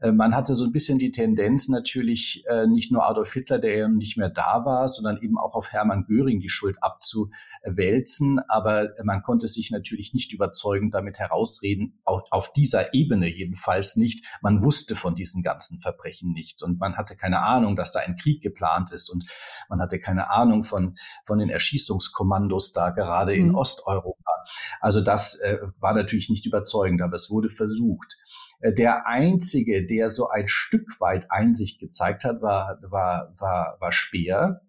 [0.00, 3.76] äh, man hatte so ein bisschen die Tendenz natürlich äh, nicht nur Adolf Hitler, der
[3.76, 8.38] ja nicht mehr da war, sondern eben auch auf Hermann Göring die Schuld abzuwälzen.
[8.48, 14.24] Aber man konnte sich natürlich nicht überzeugend damit herausreden, auch auf dieser Ebene jedenfalls nicht.
[14.42, 18.16] Man wusste von diesen ganzen Verbrechen nichts und man hatte keine Ahnung, dass da ein
[18.16, 19.24] Krieg geplant ist und
[19.68, 23.40] man hatte keine Ahnung von, von den Erschießungskommandos da gerade mhm.
[23.40, 24.44] in Osteuropa.
[24.80, 28.16] Also das äh, war natürlich nicht überzeugend, aber es wurde versucht.
[28.64, 33.92] Äh, der einzige, der so ein Stück weit Einsicht gezeigt hat, war, war, war, war
[33.92, 34.62] Speer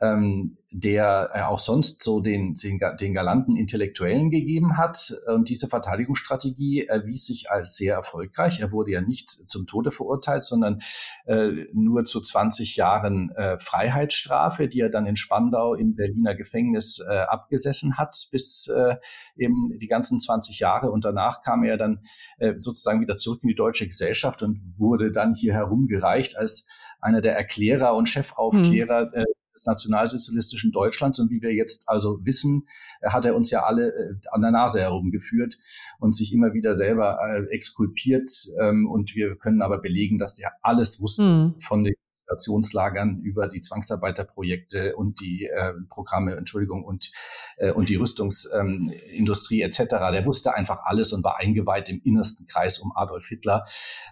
[0.00, 5.12] ähm, der äh, auch sonst so den, den, den galanten Intellektuellen gegeben hat.
[5.26, 8.60] Und diese Verteidigungsstrategie erwies sich als sehr erfolgreich.
[8.60, 10.80] Er wurde ja nicht zum Tode verurteilt, sondern
[11.26, 17.00] äh, nur zu 20 Jahren äh, Freiheitsstrafe, die er dann in Spandau im Berliner Gefängnis
[17.00, 18.96] äh, abgesessen hat, bis äh,
[19.36, 20.92] eben die ganzen 20 Jahre.
[20.92, 22.04] Und danach kam er dann
[22.38, 26.68] äh, sozusagen wieder zurück in die deutsche Gesellschaft und wurde dann hier herumgereicht als
[27.00, 29.22] einer der Erklärer und Chefaufklärer hm.
[29.22, 29.24] äh,
[29.60, 31.18] des nationalsozialistischen Deutschlands.
[31.18, 32.66] Und wie wir jetzt also wissen,
[33.00, 35.56] äh, hat er uns ja alle äh, an der Nase herumgeführt
[35.98, 38.30] und sich immer wieder selber äh, exkulpiert.
[38.60, 41.60] Ähm, und wir können aber belegen, dass er alles wusste mhm.
[41.60, 41.94] von den
[42.30, 47.10] Konzentrationslagern über die Zwangsarbeiterprojekte und die äh, Programme, Entschuldigung, und,
[47.56, 49.88] äh, und die Rüstungsindustrie ähm, etc.
[50.12, 53.64] Der wusste einfach alles und war eingeweiht im innersten Kreis um Adolf Hitler.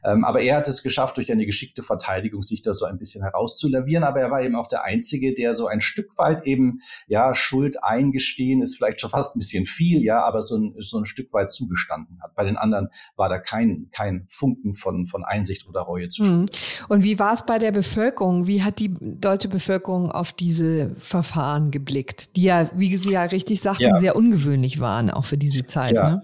[0.04, 3.22] Ähm, aber er hat es geschafft, durch eine geschickte Verteidigung sich da so ein bisschen
[3.22, 4.04] herauszulavieren.
[4.04, 7.82] Aber er war eben auch der Einzige, der so ein Stück weit eben, ja, Schuld
[7.82, 11.32] eingestehen ist vielleicht schon fast ein bisschen viel, ja, aber so ein, so ein Stück
[11.32, 12.34] weit zugestanden hat.
[12.34, 16.46] Bei den anderen war da kein, kein Funken von, von Einsicht oder Reue zu spüren.
[16.88, 18.07] Und wie war es bei der Bevölkerung?
[18.08, 23.24] Bevölkerung, wie hat die deutsche Bevölkerung auf diese Verfahren geblickt, die ja, wie Sie ja
[23.24, 23.96] richtig sagten, ja.
[23.96, 25.94] sehr ungewöhnlich waren, auch für diese Zeit?
[25.94, 26.10] Ja.
[26.10, 26.22] Ne?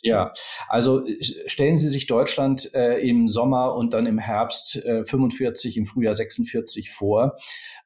[0.00, 0.32] Ja,
[0.68, 1.02] also
[1.46, 6.14] stellen Sie sich Deutschland äh, im Sommer und dann im Herbst äh, 45, im Frühjahr
[6.14, 7.36] 46 vor.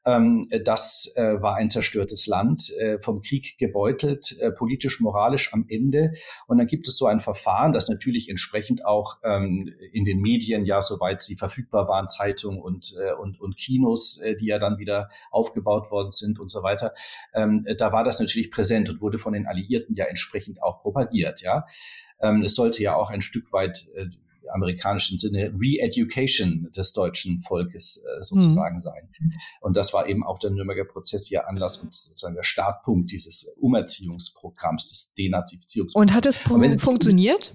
[0.05, 5.67] Ähm, das äh, war ein zerstörtes Land, äh, vom Krieg gebeutelt, äh, politisch, moralisch am
[5.69, 6.12] Ende.
[6.47, 10.65] Und dann gibt es so ein Verfahren, das natürlich entsprechend auch ähm, in den Medien,
[10.65, 14.79] ja, soweit sie verfügbar waren, Zeitungen und, äh, und, und Kinos, äh, die ja dann
[14.79, 16.93] wieder aufgebaut worden sind und so weiter,
[17.35, 21.43] ähm, da war das natürlich präsent und wurde von den Alliierten ja entsprechend auch propagiert,
[21.43, 21.67] ja.
[22.21, 24.07] Ähm, es sollte ja auch ein Stück weit äh,
[24.53, 28.81] amerikanischen Sinne Re-Education des deutschen Volkes äh, sozusagen mhm.
[28.81, 29.11] sein.
[29.61, 33.55] Und das war eben auch der Nürnberger Prozess hier Anlass und sozusagen der Startpunkt dieses
[33.61, 36.11] Umerziehungsprogramms, des Denazifizierungsprogramms.
[36.11, 36.38] Und hat es
[36.83, 37.55] funktioniert?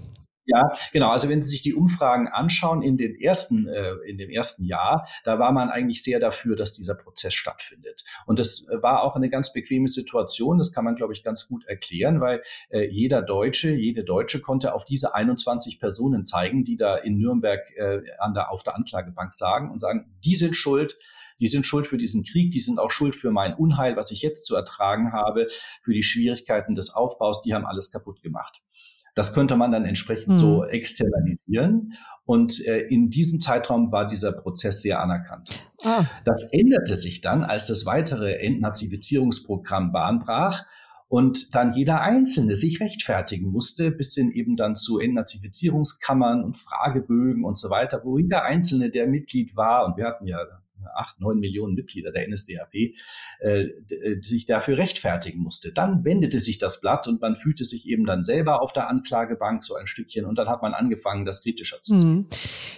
[0.50, 1.10] Ja, genau.
[1.10, 5.06] Also wenn Sie sich die Umfragen anschauen in den ersten, äh, in dem ersten Jahr,
[5.26, 8.06] da war man eigentlich sehr dafür, dass dieser Prozess stattfindet.
[8.26, 10.58] Und das war auch eine ganz bequeme Situation.
[10.58, 14.74] Das kann man, glaube ich, ganz gut erklären, weil äh, jeder Deutsche, jede Deutsche konnte
[14.74, 19.34] auf diese 21 Personen zeigen, die da in Nürnberg äh, an der, auf der Anklagebank
[19.34, 20.98] sagen und sagen, die sind schuld,
[21.40, 24.24] Die sind schuld für diesen Krieg, die sind auch schuld für mein Unheil, was ich
[24.24, 25.48] jetzt zu ertragen habe,
[25.84, 28.60] für die Schwierigkeiten des Aufbaus, die haben alles kaputt gemacht.
[29.18, 30.36] Das könnte man dann entsprechend mhm.
[30.36, 31.94] so externalisieren.
[32.24, 35.50] Und äh, in diesem Zeitraum war dieser Prozess sehr anerkannt.
[35.82, 36.06] Ah.
[36.24, 40.66] Das änderte sich dann, als das weitere Entnazifizierungsprogramm Bahn brach
[41.08, 47.44] und dann jeder Einzelne sich rechtfertigen musste, bis hin eben dann zu Entnazifizierungskammern und Fragebögen
[47.44, 50.38] und so weiter, wo jeder Einzelne, der Mitglied war, und wir hatten ja
[50.96, 52.74] acht, neun Millionen Mitglieder der NSDAP,
[53.40, 55.72] äh, äh, sich dafür rechtfertigen musste.
[55.74, 59.64] Dann wendete sich das Blatt und man fühlte sich eben dann selber auf der Anklagebank
[59.64, 62.10] so ein Stückchen und dann hat man angefangen, das kritischer zu sehen.
[62.10, 62.28] Mhm.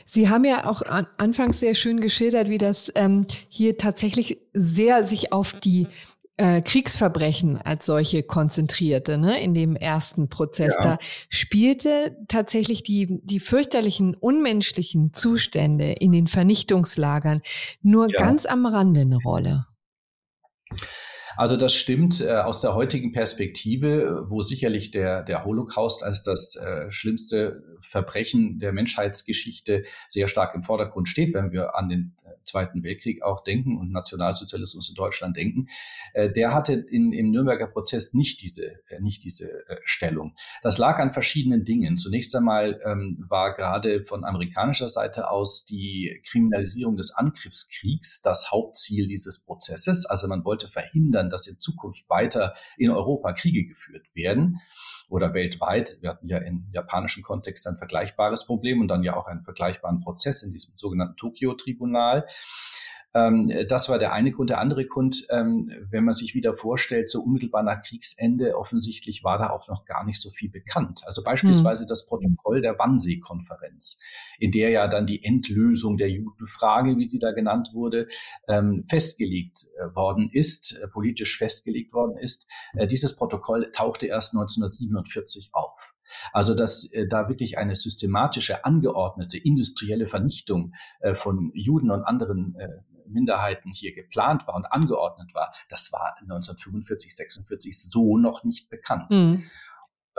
[0.05, 5.05] Sie haben ja auch an, anfangs sehr schön geschildert, wie das ähm, hier tatsächlich sehr
[5.05, 5.87] sich auf die
[6.39, 10.73] äh, Kriegsverbrechen als solche konzentrierte, ne, in dem ersten Prozess.
[10.77, 10.95] Ja.
[10.95, 10.97] Da
[11.27, 17.41] spielte tatsächlich die, die fürchterlichen, unmenschlichen Zustände in den Vernichtungslagern
[17.81, 18.19] nur ja.
[18.19, 19.65] ganz am Rande eine Rolle.
[21.39, 26.57] Also das stimmt äh, aus der heutigen Perspektive, wo sicherlich der, der Holocaust als das
[26.57, 32.31] äh, schlimmste Verbrechen der Menschheitsgeschichte sehr stark im Vordergrund steht, wenn wir an den äh,
[32.43, 35.67] Zweiten Weltkrieg auch denken und Nationalsozialismus in Deutschland denken.
[36.13, 40.35] Äh, der hatte in, im Nürnberger Prozess nicht diese, äh, nicht diese äh, Stellung.
[40.61, 41.95] Das lag an verschiedenen Dingen.
[41.95, 49.07] Zunächst einmal ähm, war gerade von amerikanischer Seite aus die Kriminalisierung des Angriffskriegs das Hauptziel
[49.07, 50.05] dieses Prozesses.
[50.05, 54.59] Also man wollte verhindern, dass in Zukunft weiter in Europa Kriege geführt werden
[55.09, 55.97] oder weltweit.
[56.01, 60.01] Wir hatten ja im japanischen Kontext ein vergleichbares Problem und dann ja auch einen vergleichbaren
[60.01, 62.27] Prozess in diesem sogenannten Tokio-Tribunal.
[63.13, 64.49] Ähm, das war der eine Grund.
[64.49, 69.37] Der andere Grund, ähm, wenn man sich wieder vorstellt, so unmittelbar nach Kriegsende, offensichtlich war
[69.37, 71.01] da auch noch gar nicht so viel bekannt.
[71.05, 71.87] Also beispielsweise mhm.
[71.87, 73.99] das Protokoll der Wannsee-Konferenz,
[74.37, 78.07] in der ja dann die Endlösung der Judenfrage, wie sie da genannt wurde,
[78.47, 82.47] ähm, festgelegt äh, worden ist, äh, politisch festgelegt worden ist.
[82.73, 85.93] Äh, dieses Protokoll tauchte erst 1947 auf.
[86.33, 92.55] Also dass äh, da wirklich eine systematische, angeordnete industrielle Vernichtung äh, von Juden und anderen
[92.55, 92.67] äh,
[93.07, 99.11] Minderheiten hier geplant war und angeordnet war, das war 1945, 46 so noch nicht bekannt.
[99.11, 99.43] Mhm.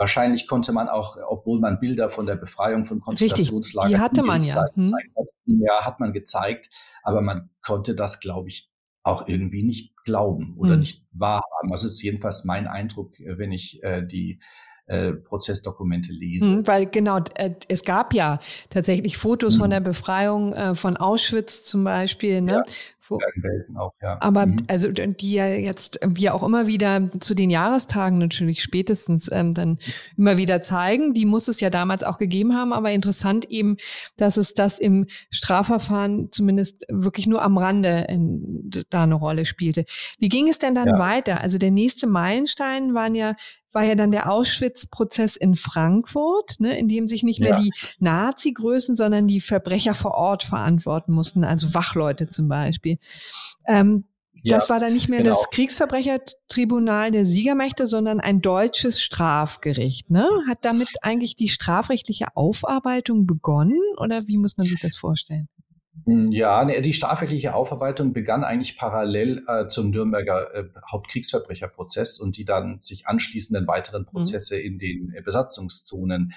[0.01, 4.41] Wahrscheinlich konnte man auch, obwohl man Bilder von der Befreiung von Konzentrationslagern die hatte man
[4.43, 4.65] ja.
[4.73, 4.91] Hm.
[4.91, 6.71] hat, ja, hat man gezeigt,
[7.03, 8.71] aber man konnte das, glaube ich,
[9.03, 10.79] auch irgendwie nicht glauben oder hm.
[10.79, 11.69] nicht wahrhaben.
[11.69, 14.41] Das ist jedenfalls mein Eindruck, äh, wenn ich äh, die
[14.87, 16.49] äh, Prozessdokumente lese.
[16.49, 18.39] Mhm, weil genau, äh, es gab ja
[18.69, 19.59] tatsächlich Fotos mhm.
[19.59, 22.51] von der Befreiung äh, von Auschwitz zum Beispiel, ne?
[22.51, 22.63] Ja.
[23.17, 24.17] Bergen-Belsen auch, ja.
[24.19, 24.57] Aber mhm.
[24.67, 29.79] also die ja jetzt wir auch immer wieder zu den Jahrestagen natürlich spätestens ähm, dann
[30.17, 31.13] immer wieder zeigen.
[31.13, 33.77] Die muss es ja damals auch gegeben haben, aber interessant eben,
[34.17, 39.85] dass es das im Strafverfahren zumindest wirklich nur am Rande in, da eine Rolle spielte.
[40.19, 40.99] Wie ging es denn dann ja.
[40.99, 41.41] weiter?
[41.41, 43.35] Also der nächste Meilenstein waren ja
[43.73, 47.55] war ja dann der Auschwitz-Prozess in Frankfurt, ne, in dem sich nicht mehr ja.
[47.55, 52.97] die Nazi-Größen, sondern die Verbrecher vor Ort verantworten mussten, also Wachleute zum Beispiel.
[53.67, 54.05] Ähm,
[54.43, 55.35] ja, das war dann nicht mehr genau.
[55.35, 60.09] das Kriegsverbrechertribunal der Siegermächte, sondern ein deutsches Strafgericht.
[60.09, 60.27] Ne?
[60.47, 65.47] Hat damit eigentlich die strafrechtliche Aufarbeitung begonnen oder wie muss man sich das vorstellen?
[66.05, 72.37] Hm, ja, ne, die strafrechtliche Aufarbeitung begann eigentlich parallel äh, zum Nürnberger äh, Hauptkriegsverbrecherprozess und
[72.37, 74.07] die dann sich anschließenden weiteren mhm.
[74.07, 74.61] Prozesse mhm.
[74.61, 76.33] in den äh, Besatzungszonen.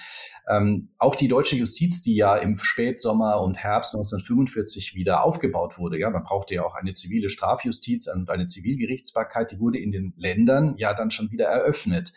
[0.47, 5.97] Ähm, auch die deutsche Justiz, die ja im Spätsommer und Herbst 1945 wieder aufgebaut wurde,
[5.97, 10.13] ja, man brauchte ja auch eine zivile Strafjustiz und eine Zivilgerichtsbarkeit, die wurde in den
[10.17, 12.13] Ländern ja dann schon wieder eröffnet.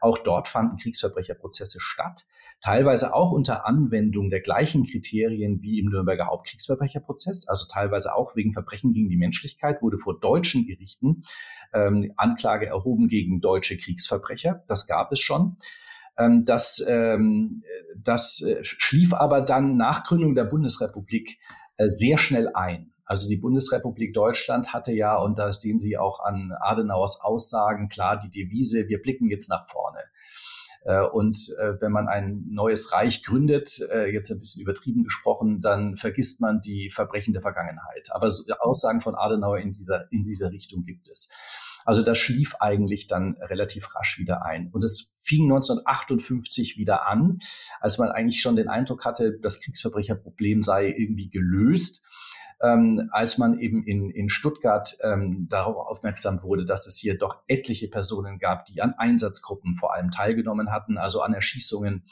[0.00, 2.22] Auch dort fanden Kriegsverbrecherprozesse statt
[2.60, 8.52] teilweise auch unter Anwendung der gleichen Kriterien wie im Nürnberger Hauptkriegsverbrecherprozess, also teilweise auch wegen
[8.52, 11.22] Verbrechen gegen die Menschlichkeit, wurde vor deutschen Gerichten
[11.72, 14.64] ähm, Anklage erhoben gegen deutsche Kriegsverbrecher.
[14.68, 15.56] Das gab es schon.
[16.18, 17.62] Ähm, das, ähm,
[17.96, 21.38] das äh, schlief aber dann nach Gründung der Bundesrepublik
[21.76, 22.92] äh, sehr schnell ein.
[23.04, 28.18] Also die Bundesrepublik Deutschland hatte ja, und da stehen Sie auch an Adenauers Aussagen, klar
[28.18, 29.85] die Devise, wir blicken jetzt nach vorne.
[30.86, 35.60] Äh, und äh, wenn man ein neues Reich gründet, äh, jetzt ein bisschen übertrieben gesprochen,
[35.60, 38.08] dann vergisst man die Verbrechen der Vergangenheit.
[38.12, 41.32] Aber Aussagen von Adenauer in dieser, in dieser Richtung gibt es.
[41.84, 44.70] Also das schlief eigentlich dann relativ rasch wieder ein.
[44.72, 47.38] Und es fing 1958 wieder an,
[47.80, 52.04] als man eigentlich schon den Eindruck hatte, das Kriegsverbrecherproblem sei irgendwie gelöst
[52.62, 57.42] ähm, als man eben in, in Stuttgart ähm, darauf aufmerksam wurde, dass es hier doch
[57.48, 62.04] etliche Personen gab, die an Einsatzgruppen vor allem teilgenommen hatten, also an Erschießungen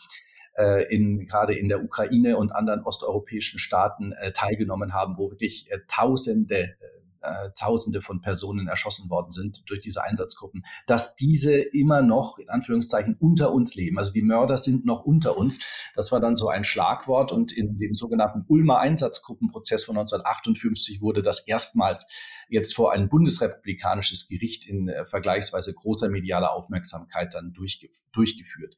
[0.56, 5.70] äh, in, gerade in der Ukraine und anderen osteuropäischen Staaten äh, teilgenommen haben, wo wirklich
[5.70, 6.76] äh, Tausende
[7.24, 12.48] äh, Tausende von Personen erschossen worden sind durch diese Einsatzgruppen, dass diese immer noch in
[12.48, 13.98] Anführungszeichen unter uns leben.
[13.98, 15.60] Also die Mörder sind noch unter uns.
[15.94, 21.22] Das war dann so ein Schlagwort und in dem sogenannten Ulmer Einsatzgruppenprozess von 1958 wurde
[21.22, 22.06] das erstmals
[22.48, 28.76] jetzt vor ein bundesrepublikanisches Gericht in äh, vergleichsweise großer medialer Aufmerksamkeit dann durchgef durchgeführt.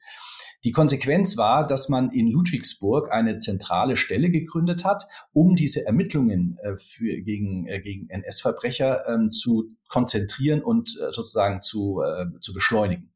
[0.65, 6.59] Die Konsequenz war, dass man in Ludwigsburg eine zentrale Stelle gegründet hat, um diese Ermittlungen
[6.63, 12.53] äh, für, gegen, äh, gegen NS-Verbrecher ähm, zu konzentrieren und äh, sozusagen zu, äh, zu
[12.53, 13.13] beschleunigen.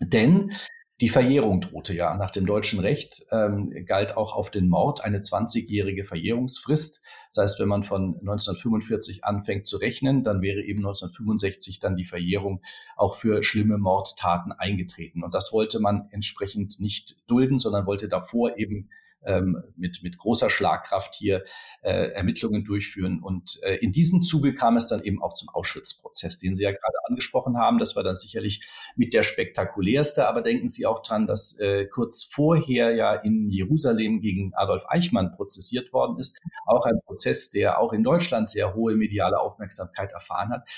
[0.00, 0.52] Denn
[1.00, 2.16] die Verjährung drohte ja.
[2.16, 7.02] Nach dem deutschen Recht ähm, galt auch auf den Mord eine 20-jährige Verjährungsfrist.
[7.34, 12.04] Das heißt, wenn man von 1945 anfängt zu rechnen, dann wäre eben 1965 dann die
[12.04, 12.62] Verjährung
[12.96, 15.24] auch für schlimme Mordtaten eingetreten.
[15.24, 18.88] Und das wollte man entsprechend nicht dulden, sondern wollte davor eben
[19.24, 21.44] ähm, mit, mit großer Schlagkraft hier
[21.82, 23.20] äh, Ermittlungen durchführen.
[23.22, 26.70] Und äh, in diesem Zuge kam es dann eben auch zum Auschwitz-Prozess, den Sie ja
[26.70, 27.78] gerade angesprochen haben.
[27.78, 30.28] Das war dann sicherlich mit der spektakulärste.
[30.28, 35.32] Aber denken Sie auch dran, dass äh, kurz vorher ja in Jerusalem gegen Adolf Eichmann
[35.32, 36.38] prozessiert worden ist.
[36.66, 40.68] Auch ein Prozess, der auch in Deutschland sehr hohe mediale Aufmerksamkeit erfahren hat.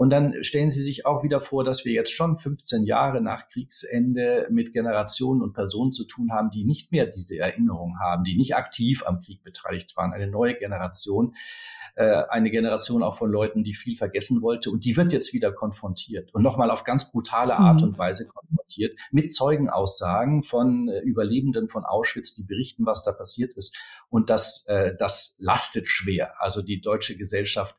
[0.00, 3.48] Und dann stellen Sie sich auch wieder vor, dass wir jetzt schon 15 Jahre nach
[3.48, 8.34] Kriegsende mit Generationen und Personen zu tun haben, die nicht mehr diese Erinnerung haben, die
[8.34, 10.14] nicht aktiv am Krieg beteiligt waren.
[10.14, 11.34] Eine neue Generation,
[11.96, 14.70] äh, eine Generation auch von Leuten, die viel vergessen wollte.
[14.70, 17.88] Und die wird jetzt wieder konfrontiert und nochmal auf ganz brutale Art mhm.
[17.88, 23.52] und Weise konfrontiert mit Zeugenaussagen von äh, Überlebenden von Auschwitz, die berichten, was da passiert
[23.52, 23.76] ist.
[24.08, 26.40] Und das, äh, das lastet schwer.
[26.40, 27.76] Also die deutsche Gesellschaft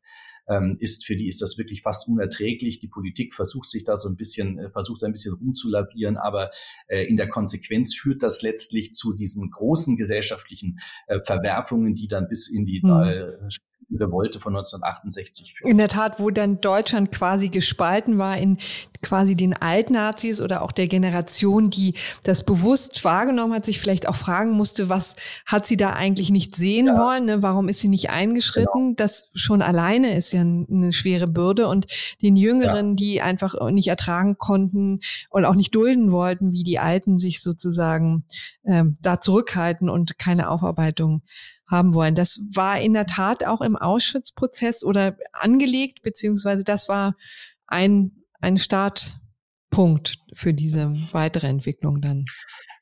[0.52, 2.80] ähm, ist, für die ist das wirklich fast unerträglich.
[2.80, 6.52] Die Politik versucht sich da so ein bisschen, äh, versucht ein bisschen rumzulavieren, aber
[6.88, 12.28] äh, in der Konsequenz führt das letztlich zu diesen großen gesellschaftlichen äh, Verwerfungen, die dann
[12.28, 13.50] bis in die hm.
[13.94, 15.70] Revolte von 1968 führt.
[15.70, 18.58] In der Tat, wo dann Deutschland quasi gespalten war in
[19.02, 24.16] quasi den Altnazis oder auch der Generation, die das bewusst wahrgenommen hat, sich vielleicht auch
[24.16, 26.98] fragen musste, was hat sie da eigentlich nicht sehen ja.
[26.98, 27.42] wollen, ne?
[27.42, 28.72] warum ist sie nicht eingeschritten?
[28.74, 28.96] Genau.
[28.96, 31.88] Das schon alleine ist ja eine schwere Bürde und
[32.22, 32.96] den Jüngeren, ja.
[32.96, 35.00] die einfach nicht ertragen konnten
[35.30, 38.26] und auch nicht dulden wollten, wie die Alten sich sozusagen
[38.66, 41.24] ähm, da zurückhalten und keine Aufarbeitung
[41.72, 42.14] haben wollen.
[42.14, 47.16] Das war in der Tat auch im Auschwitz-Prozess oder angelegt, beziehungsweise das war
[47.66, 48.58] ein, ein
[49.72, 52.26] Startpunkt für diese weitere Entwicklung dann.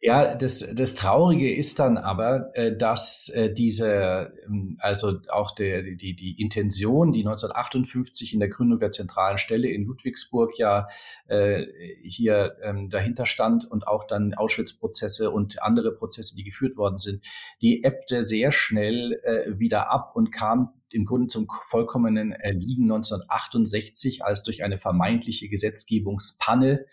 [0.01, 5.83] Ja, das, das Traurige ist dann aber, äh, dass äh, diese, ähm, also auch der,
[5.83, 10.87] die, die Intention, die 1958 in der Gründung der zentralen Stelle in Ludwigsburg ja
[11.27, 11.65] äh,
[12.01, 17.21] hier ähm, dahinter stand und auch dann Auschwitz-Prozesse und andere Prozesse, die geführt worden sind,
[17.61, 24.23] die ebbte sehr schnell äh, wieder ab und kam im Grunde zum vollkommenen Erliegen 1968,
[24.23, 26.85] als durch eine vermeintliche Gesetzgebungspanne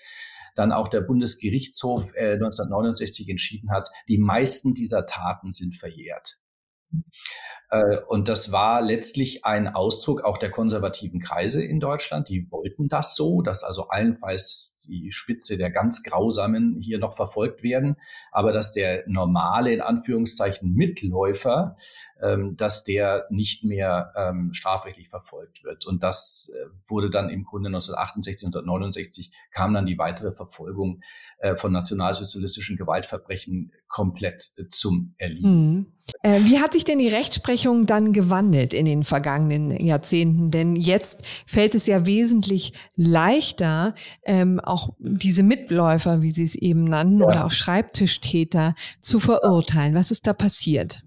[0.55, 6.39] dann auch der Bundesgerichtshof äh, 1969 entschieden hat, die meisten dieser Taten sind verjährt.
[7.71, 12.29] Äh, und das war letztlich ein Ausdruck auch der konservativen Kreise in Deutschland.
[12.29, 17.63] Die wollten das so, dass also allenfalls die Spitze der ganz Grausamen hier noch verfolgt
[17.63, 17.97] werden,
[18.31, 21.77] aber dass der normale, in Anführungszeichen, Mitläufer,
[22.23, 25.87] ähm, dass der nicht mehr ähm, strafrechtlich verfolgt wird.
[25.87, 31.03] Und das äh, wurde dann im Grunde 1968, 1969 kam dann die weitere Verfolgung
[31.39, 35.71] äh, von nationalsozialistischen Gewaltverbrechen komplett äh, zum Erliegen.
[35.71, 35.87] Mhm.
[36.23, 40.51] Äh, wie hat sich denn die Rechtsprechung dann gewandelt in den vergangenen Jahrzehnten?
[40.51, 43.95] Denn jetzt fällt es ja wesentlich leichter,
[44.25, 47.27] ähm, auch diese Mitläufer, wie Sie es eben nannten, ja.
[47.27, 49.95] oder auch Schreibtischtäter zu verurteilen.
[49.95, 51.03] Was ist da passiert?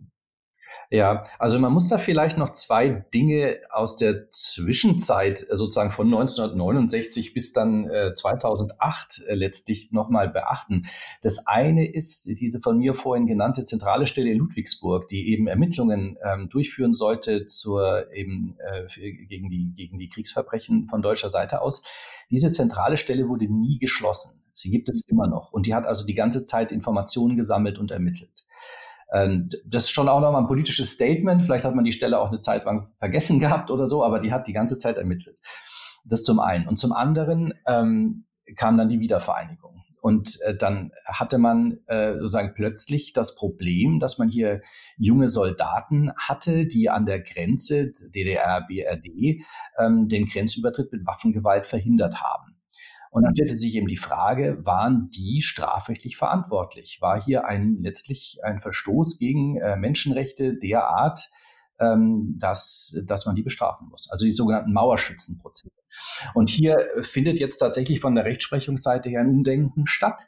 [0.91, 6.07] Ja, also man muss da vielleicht noch zwei Dinge aus der Zwischenzeit, äh, sozusagen von
[6.07, 10.87] 1969 bis dann äh, 2008 äh, letztlich nochmal beachten.
[11.21, 16.17] Das eine ist diese von mir vorhin genannte zentrale Stelle in Ludwigsburg, die eben Ermittlungen
[16.23, 18.87] ähm, durchführen sollte zur eben äh,
[19.27, 21.83] gegen die gegen die Kriegsverbrechen von deutscher Seite aus.
[22.31, 24.41] Diese zentrale Stelle wurde nie geschlossen.
[24.53, 27.91] Sie gibt es immer noch und die hat also die ganze Zeit Informationen gesammelt und
[27.91, 28.47] ermittelt.
[29.13, 31.41] Ähm, das ist schon auch nochmal ein politisches Statement.
[31.41, 34.31] Vielleicht hat man die Stelle auch eine Zeit lang vergessen gehabt oder so, aber die
[34.31, 35.37] hat die ganze Zeit ermittelt.
[36.05, 36.67] Das zum einen.
[36.67, 38.25] Und zum anderen ähm,
[38.55, 39.83] kam dann die Wiedervereinigung.
[40.01, 44.61] Und äh, dann hatte man äh, sozusagen plötzlich das Problem, dass man hier
[44.97, 49.43] junge Soldaten hatte, die an der Grenze DDR, BRD
[49.77, 52.48] ähm, den Grenzübertritt mit Waffengewalt verhindert haben.
[53.09, 56.99] Und dann stellte sich eben die Frage, waren die strafrechtlich verantwortlich?
[57.01, 61.29] War hier ein letztlich ein Verstoß gegen äh, Menschenrechte der Art
[61.79, 64.09] ähm, dass, dass man die bestrafen muss.
[64.11, 65.71] Also die sogenannten Mauerschützenprozesse.
[66.33, 70.23] Und hier findet jetzt tatsächlich von der Rechtsprechungsseite her ein Umdenken statt.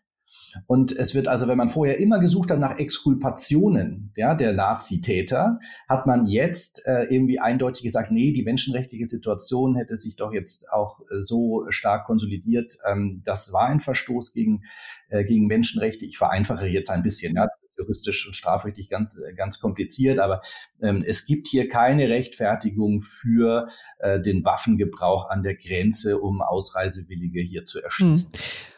[0.67, 5.59] Und es wird also, wenn man vorher immer gesucht hat nach Exkulpationen ja, der Nazitäter,
[5.87, 10.71] hat man jetzt äh, irgendwie eindeutig gesagt, nee, die menschenrechtliche Situation hätte sich doch jetzt
[10.71, 12.77] auch äh, so stark konsolidiert.
[12.89, 14.63] Ähm, das war ein Verstoß gegen,
[15.09, 16.05] äh, gegen Menschenrechte.
[16.05, 17.35] Ich vereinfache jetzt ein bisschen.
[17.35, 17.47] Ja
[17.81, 20.41] juristisch und strafrechtlich ganz, äh, ganz kompliziert, aber
[20.81, 23.67] ähm, es gibt hier keine Rechtfertigung für
[23.99, 28.31] äh, den Waffengebrauch an der Grenze, um Ausreisewillige hier zu erschießen.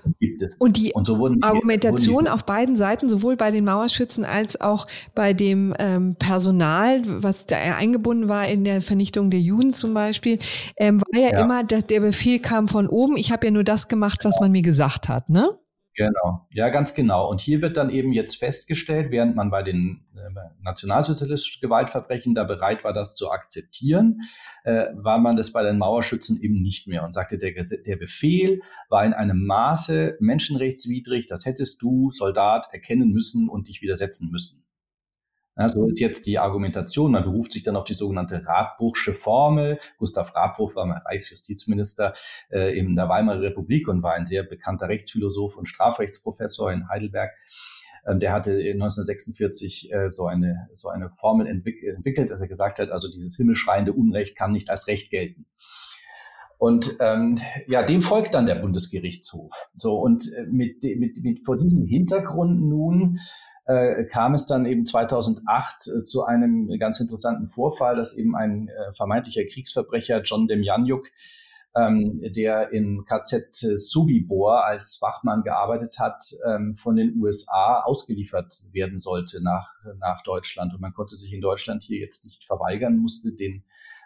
[0.04, 0.16] Hm.
[0.20, 0.56] gibt es.
[0.58, 4.88] Und die und so Argumentation die, auf beiden Seiten, sowohl bei den Mauerschützen als auch
[5.16, 10.39] bei dem ähm, Personal, was da eingebunden war in der Vernichtung der Juden zum Beispiel,
[10.78, 13.18] ähm, war ja, ja, immer, dass der Befehl kam von oben.
[13.18, 15.58] Ich habe ja nur das gemacht, was man mir gesagt hat, ne?
[15.95, 17.29] Genau, ja, ganz genau.
[17.29, 20.29] Und hier wird dann eben jetzt festgestellt, während man bei den äh,
[20.61, 24.21] nationalsozialistischen Gewaltverbrechen da bereit war, das zu akzeptieren,
[24.63, 28.61] äh, war man das bei den Mauerschützen eben nicht mehr und sagte, der, der Befehl
[28.89, 34.65] war in einem Maße menschenrechtswidrig, das hättest du, Soldat, erkennen müssen und dich widersetzen müssen.
[35.56, 37.12] Ja, so ist jetzt die Argumentation.
[37.12, 39.80] Man beruft sich dann auf die sogenannte Radbruchsche Formel.
[39.99, 42.14] Gustav Radbruch war Reichsjustizminister
[42.49, 47.32] äh, in der Weimarer Republik und war ein sehr bekannter Rechtsphilosoph und Strafrechtsprofessor in Heidelberg.
[48.08, 52.80] Ähm, der hatte 1946 äh, so eine so eine Formel entwick entwickelt, dass er gesagt
[52.80, 55.45] hat, also dieses himmelschreiende Unrecht kann nicht als Recht gelten.
[56.58, 59.51] Und ähm, ja, dem folgt dann der Bundesgerichtshof.
[59.76, 63.20] So und äh, mit, mit, mit vor diesem Hintergrund nun
[63.66, 68.70] äh, kam es dann eben 2008 äh, zu einem ganz interessanten Vorfall, dass eben ein
[68.70, 71.08] äh, vermeintlicher Kriegsverbrecher, John Demjanjuk,
[71.76, 78.99] ähm, der in KZ Subibor als Wachmann gearbeitet hat, ähm, von den USA ausgeliefert werden
[78.99, 80.74] sollte nach, nach Deutschland.
[80.74, 83.64] Und man konnte sich in Deutschland hier jetzt nicht verweigern, musste den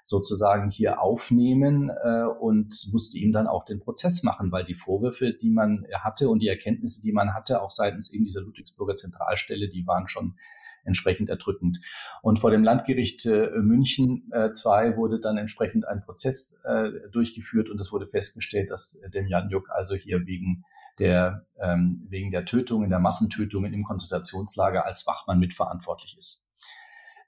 [0.07, 5.33] sozusagen hier aufnehmen äh, und musste ihm dann auch den Prozess machen, weil die Vorwürfe,
[5.33, 9.67] die man hatte und die Erkenntnisse, die man hatte, auch seitens eben dieser Ludwigsburger Zentralstelle,
[9.67, 10.37] die waren schon
[10.85, 11.81] entsprechend erdrückend.
[12.21, 17.69] Und vor dem Landgericht äh, München äh, 2 wurde dann entsprechend ein Prozess äh, durchgeführt
[17.69, 20.63] und es wurde festgestellt, dass Demjanjuk also hier wegen
[20.99, 26.46] der, ähm, wegen der Tötungen, der Massentötungen im Konzentrationslager als Wachmann mitverantwortlich ist.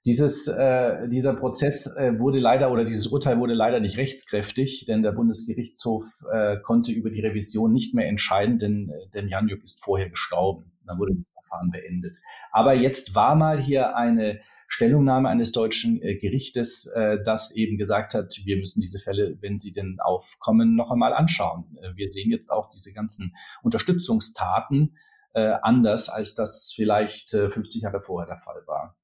[0.05, 5.03] Dieses, äh, dieser Prozess äh, wurde leider oder dieses Urteil wurde leider nicht rechtskräftig, denn
[5.03, 9.83] der Bundesgerichtshof äh, konnte über die Revision nicht mehr entscheiden, denn, äh, denn Janjuk ist
[9.83, 10.71] vorher gestorben.
[10.85, 12.17] Dann wurde das Verfahren beendet.
[12.51, 14.39] Aber jetzt war mal hier eine
[14.69, 19.59] Stellungnahme eines deutschen äh, Gerichtes, äh, das eben gesagt hat, wir müssen diese Fälle, wenn
[19.59, 21.77] sie denn aufkommen, noch einmal anschauen.
[21.81, 24.95] Äh, wir sehen jetzt auch diese ganzen Unterstützungstaten
[25.33, 28.95] äh, anders, als das vielleicht äh, 50 Jahre vorher der Fall war.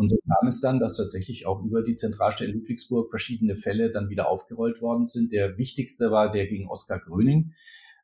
[0.00, 4.08] Und so kam es dann, dass tatsächlich auch über die Zentralstelle Ludwigsburg verschiedene Fälle dann
[4.08, 5.30] wieder aufgerollt worden sind.
[5.30, 7.52] Der wichtigste war der gegen Oskar Gröning,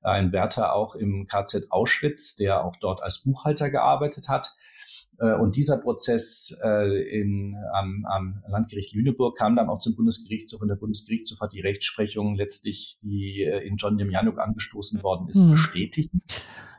[0.03, 4.53] ein Wärter auch im KZ Auschwitz, der auch dort als Buchhalter gearbeitet hat.
[5.19, 10.61] Äh, und dieser Prozess äh, in, am, am Landgericht Lüneburg kam dann auch zum Bundesgerichtshof
[10.61, 15.45] und der Bundesgerichtshof hat die Rechtsprechung letztlich, die äh, in John Demjanuk angestoßen worden ist,
[15.45, 15.53] mhm.
[15.53, 16.11] bestätigt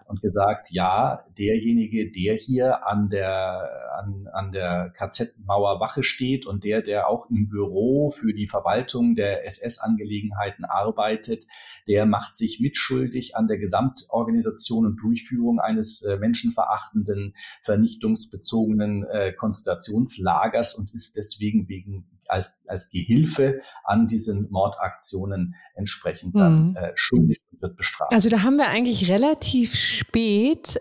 [0.07, 6.63] und gesagt, ja, derjenige, der hier an der, an, an der KZ-Mauer Wache steht und
[6.63, 11.45] der, der auch im Büro für die Verwaltung der SS-Angelegenheiten arbeitet,
[11.87, 20.75] der macht sich mitschuldig an der Gesamtorganisation und Durchführung eines äh, menschenverachtenden, vernichtungsbezogenen äh, Konzentrationslagers
[20.75, 26.75] und ist deswegen wegen als, als Gehilfe an diesen Mordaktionen entsprechend dann mhm.
[26.75, 28.11] äh, schuldig und wird bestraft.
[28.11, 30.79] Also da haben wir eigentlich relativ spät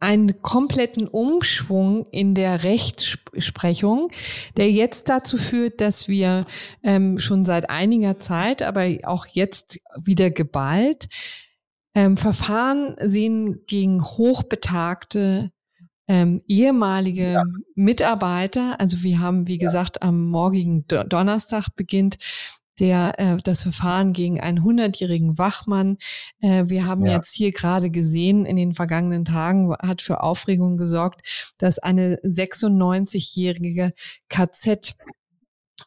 [0.00, 4.10] einen kompletten Umschwung in der Rechtsprechung,
[4.56, 6.46] der jetzt dazu führt, dass wir
[6.82, 11.08] ähm, schon seit einiger Zeit, aber auch jetzt wieder geballt,
[11.94, 15.52] ähm, Verfahren sehen gegen hochbetagte
[16.10, 17.44] ähm, ehemalige ja.
[17.76, 18.80] Mitarbeiter.
[18.80, 19.64] Also wir haben, wie ja.
[19.64, 22.16] gesagt, am morgigen Donnerstag beginnt
[22.80, 25.98] der äh, das Verfahren gegen einen 100-jährigen Wachmann.
[26.40, 27.12] Äh, wir haben ja.
[27.12, 33.92] jetzt hier gerade gesehen, in den vergangenen Tagen hat für Aufregung gesorgt, dass eine 96-jährige
[34.28, 34.96] KZ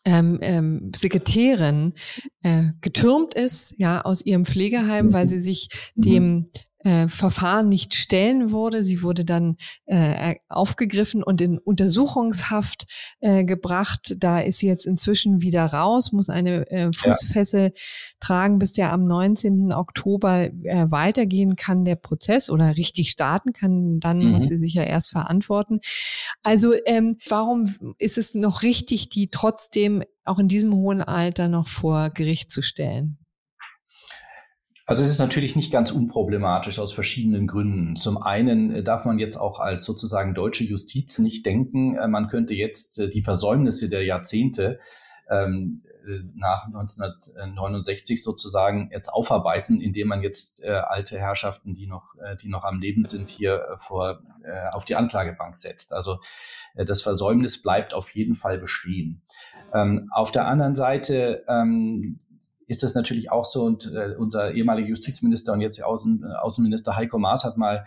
[0.05, 1.95] ähm, ähm, Sekretärin
[2.43, 6.49] äh, getürmt ist, ja, aus ihrem Pflegeheim, weil sie sich dem
[6.83, 8.83] äh, Verfahren nicht stellen wurde.
[8.83, 9.55] Sie wurde dann
[9.85, 12.85] äh, aufgegriffen und in Untersuchungshaft
[13.21, 14.15] äh, gebracht.
[14.17, 17.81] Da ist sie jetzt inzwischen wieder raus, muss eine äh, Fußfessel ja.
[18.19, 19.73] tragen, bis der am 19.
[19.73, 23.99] Oktober äh, weitergehen kann, der Prozess oder richtig starten kann.
[23.99, 24.31] Dann mhm.
[24.31, 25.79] muss sie sich ja erst verantworten.
[26.41, 31.67] Also ähm, warum ist es noch richtig, die trotzdem auch in diesem hohen Alter noch
[31.67, 33.22] vor Gericht zu stellen?
[34.85, 37.95] Also es ist natürlich nicht ganz unproblematisch aus verschiedenen Gründen.
[37.95, 42.27] Zum einen äh, darf man jetzt auch als sozusagen deutsche Justiz nicht denken, äh, man
[42.27, 44.79] könnte jetzt äh, die Versäumnisse der Jahrzehnte
[45.29, 45.83] ähm,
[46.35, 52.49] nach 1969 sozusagen jetzt aufarbeiten, indem man jetzt äh, alte Herrschaften, die noch, äh, die
[52.49, 54.21] noch am Leben sind, hier äh, vor
[54.73, 55.93] auf die Anklagebank setzt.
[55.93, 56.19] Also
[56.75, 59.21] das Versäumnis bleibt auf jeden Fall bestehen.
[59.73, 62.19] Ähm, auf der anderen Seite ähm,
[62.67, 63.63] ist das natürlich auch so.
[63.63, 67.85] Und äh, unser ehemaliger Justizminister und jetzt der Außen, äh, Außenminister Heiko Maas hat mal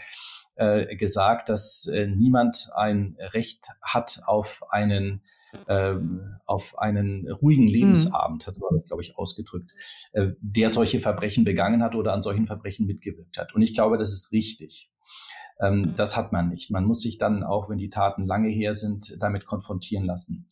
[0.57, 5.23] äh, gesagt, dass äh, niemand ein Recht hat auf einen
[5.69, 7.71] ähm, auf einen ruhigen mhm.
[7.71, 8.47] Lebensabend, mhm.
[8.47, 9.73] hat er das, glaube ich, ausgedrückt,
[10.13, 13.55] äh, der solche Verbrechen begangen hat oder an solchen Verbrechen mitgewirkt hat.
[13.55, 14.91] Und ich glaube, das ist richtig.
[15.61, 16.71] Ähm, das hat man nicht.
[16.71, 20.49] Man muss sich dann, auch wenn die Taten lange her sind, damit konfrontieren lassen.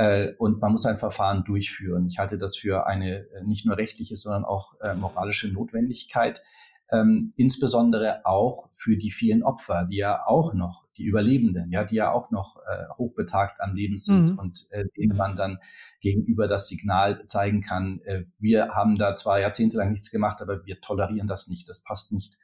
[0.00, 2.06] Äh, und man muss ein Verfahren durchführen.
[2.06, 6.42] Ich halte das für eine äh, nicht nur rechtliche, sondern auch äh, moralische Notwendigkeit.
[6.90, 11.96] Ähm, insbesondere auch für die vielen Opfer, die ja auch noch, die Überlebenden, ja, die
[11.96, 14.38] ja auch noch äh, hochbetagt am Leben sind mhm.
[14.38, 15.58] und äh, denen man dann
[16.00, 20.80] gegenüber das Signal zeigen kann, äh, wir haben da zwar jahrzehntelang nichts gemacht, aber wir
[20.80, 22.38] tolerieren das nicht, das passt nicht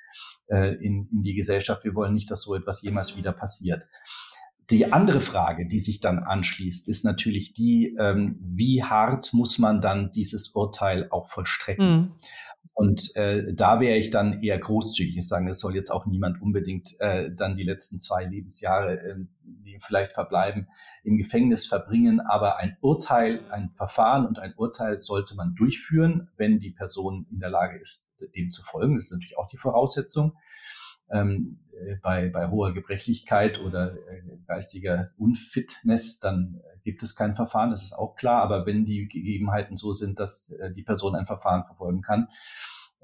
[0.48, 3.88] in, in die Gesellschaft, wir wollen nicht, dass so etwas jemals wieder passiert.
[4.71, 9.81] Die andere Frage, die sich dann anschließt, ist natürlich die, ähm, wie hart muss man
[9.81, 11.89] dann dieses Urteil auch vollstrecken?
[11.89, 12.12] Mhm.
[12.75, 15.17] Und äh, da wäre ich dann eher großzügig.
[15.17, 19.14] Ich sage, es soll jetzt auch niemand unbedingt äh, dann die letzten zwei Lebensjahre, äh,
[19.43, 20.69] die vielleicht verbleiben,
[21.03, 22.21] im Gefängnis verbringen.
[22.21, 27.39] Aber ein Urteil, ein Verfahren und ein Urteil sollte man durchführen, wenn die Person in
[27.39, 28.97] der Lage ist, dem zu folgen.
[28.97, 30.35] Das ist natürlich auch die Voraussetzung
[31.11, 37.34] ähm, äh, bei, bei hoher Gebrechlichkeit oder äh, geistiger Unfitness, dann äh, gibt es kein
[37.34, 38.42] Verfahren, das ist auch klar.
[38.42, 42.28] Aber wenn die Gegebenheiten so sind, dass äh, die Person ein Verfahren verfolgen kann,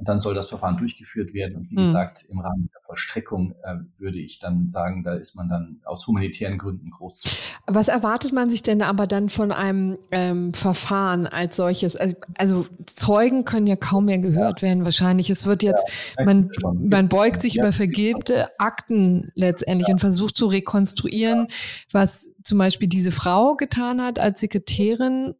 [0.04, 1.56] dann soll das Verfahren durchgeführt werden.
[1.56, 1.86] Und wie mhm.
[1.86, 6.06] gesagt, im Rahmen der Vollstreckung äh, würde ich dann sagen, da ist man dann aus
[6.06, 7.56] humanitären Gründen großzügig.
[7.66, 11.96] Was erwartet man sich denn aber dann von einem ähm, Verfahren als solches?
[11.96, 14.68] Also, also, Zeugen können ja kaum mehr gehört ja.
[14.68, 15.30] werden wahrscheinlich.
[15.30, 15.88] Es wird jetzt,
[16.18, 17.62] ja, man, man beugt sich ja.
[17.62, 21.48] über vergilbte Akten letztendlich und versucht zu rekonstruieren,
[21.92, 25.34] was zum Beispiel diese Frau getan hat als Sekretärin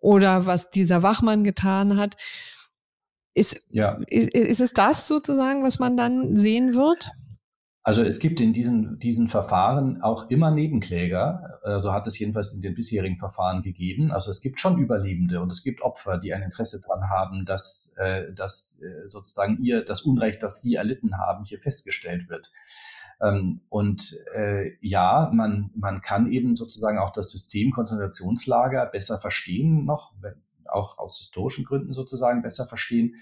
[0.00, 2.16] oder was dieser Wachmann getan hat.
[3.38, 4.00] Ist, ja.
[4.08, 7.12] ist, ist es das sozusagen, was man dann sehen wird?
[7.84, 11.60] Also es gibt in diesen, diesen Verfahren auch immer Nebenkläger.
[11.62, 14.10] So also hat es jedenfalls in den bisherigen Verfahren gegeben.
[14.10, 17.94] Also es gibt schon Überlebende und es gibt Opfer, die ein Interesse daran haben, dass,
[17.96, 22.50] äh, dass äh, sozusagen ihr das Unrecht, das sie erlitten haben, hier festgestellt wird.
[23.22, 29.86] Ähm, und äh, ja, man, man kann eben sozusagen auch das System Konzentrationslager besser verstehen
[29.86, 30.12] noch,
[30.68, 33.16] auch aus historischen Gründen sozusagen besser verstehen.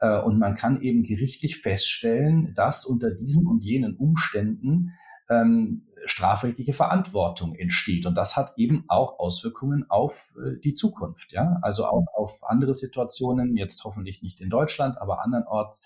[0.00, 4.92] Äh, und man kann eben gerichtlich feststellen, dass unter diesen und jenen Umständen
[5.28, 8.06] ähm, strafrechtliche Verantwortung entsteht.
[8.06, 12.74] Und das hat eben auch Auswirkungen auf äh, die Zukunft, ja, also auch auf andere
[12.74, 15.82] Situationen, jetzt hoffentlich nicht in Deutschland, aber andernorts,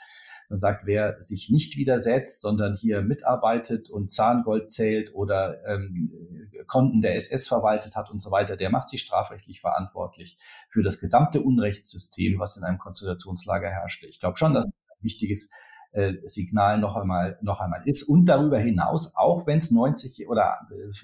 [0.51, 6.40] man sagt, wer sich nicht widersetzt, sondern hier mitarbeitet und Zahngold zählt oder ähm,
[6.71, 11.01] Konten der SS verwaltet hat und so weiter, der macht sich strafrechtlich verantwortlich für das
[11.01, 14.07] gesamte Unrechtssystem, was in einem Konzentrationslager herrschte.
[14.07, 15.51] Ich glaube schon, dass das ein wichtiges
[15.93, 18.05] äh, Signal noch einmal, noch einmal ist.
[18.05, 20.59] Und darüber hinaus, auch wenn es 90 oder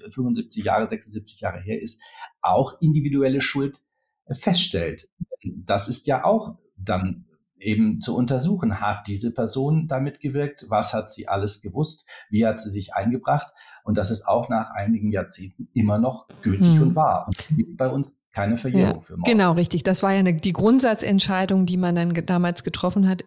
[0.09, 2.01] 75 äh, Jahre, 76 Jahre her ist,
[2.41, 3.81] auch individuelle Schuld
[4.25, 5.09] äh, feststellt.
[5.43, 7.26] Das ist ja auch dann
[7.59, 12.59] eben zu untersuchen, hat diese Person damit gewirkt, was hat sie alles gewusst, wie hat
[12.59, 13.51] sie sich eingebracht?
[13.83, 16.81] Und das ist auch nach einigen Jahrzehnten immer noch gültig hm.
[16.81, 17.27] und wahr.
[17.27, 19.27] Und bei uns keine Verjährung ja, für Mord.
[19.27, 19.81] Genau, richtig.
[19.81, 23.25] Das war ja eine, die Grundsatzentscheidung, die man dann damals getroffen hat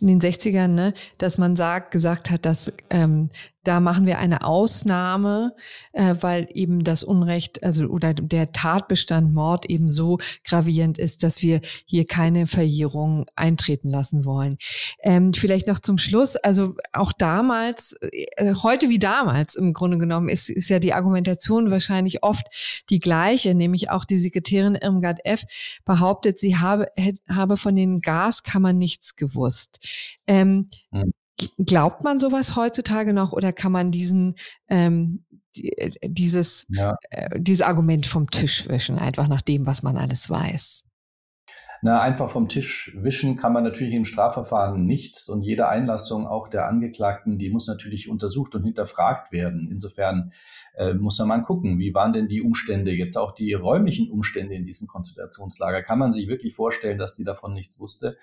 [0.00, 3.28] in den 60ern, ne, dass man sagt, gesagt hat, dass ähm,
[3.66, 5.54] da machen wir eine Ausnahme,
[5.92, 11.42] äh, weil eben das Unrecht, also oder der Tatbestand Mord eben so gravierend ist, dass
[11.42, 14.58] wir hier keine Verjährung eintreten lassen wollen.
[15.02, 20.28] Ähm, vielleicht noch zum Schluss, also auch damals, äh, heute wie damals im Grunde genommen,
[20.28, 22.46] ist, ist ja die Argumentation wahrscheinlich oft
[22.88, 25.44] die gleiche, nämlich auch die Sekretärin Irmgard F.
[25.84, 26.88] behauptet, sie habe,
[27.28, 29.80] habe von den Gaskammern nichts gewusst.
[30.26, 31.12] Ähm, hm
[31.58, 34.36] Glaubt man sowas heutzutage noch oder kann man diesen
[34.70, 36.96] ähm, äh, dieses ja.
[37.10, 40.85] äh, dieses Argument vom Tisch wischen, einfach nach dem, was man alles weiß?
[41.82, 46.48] Na, einfach vom Tisch wischen kann man natürlich im Strafverfahren nichts und jede Einlassung auch
[46.48, 49.68] der Angeklagten, die muss natürlich untersucht und hinterfragt werden.
[49.70, 50.32] Insofern
[50.76, 54.64] äh, muss man gucken, wie waren denn die Umstände, jetzt auch die räumlichen Umstände in
[54.64, 55.82] diesem Konzentrationslager.
[55.82, 58.16] Kann man sich wirklich vorstellen, dass die davon nichts wusste?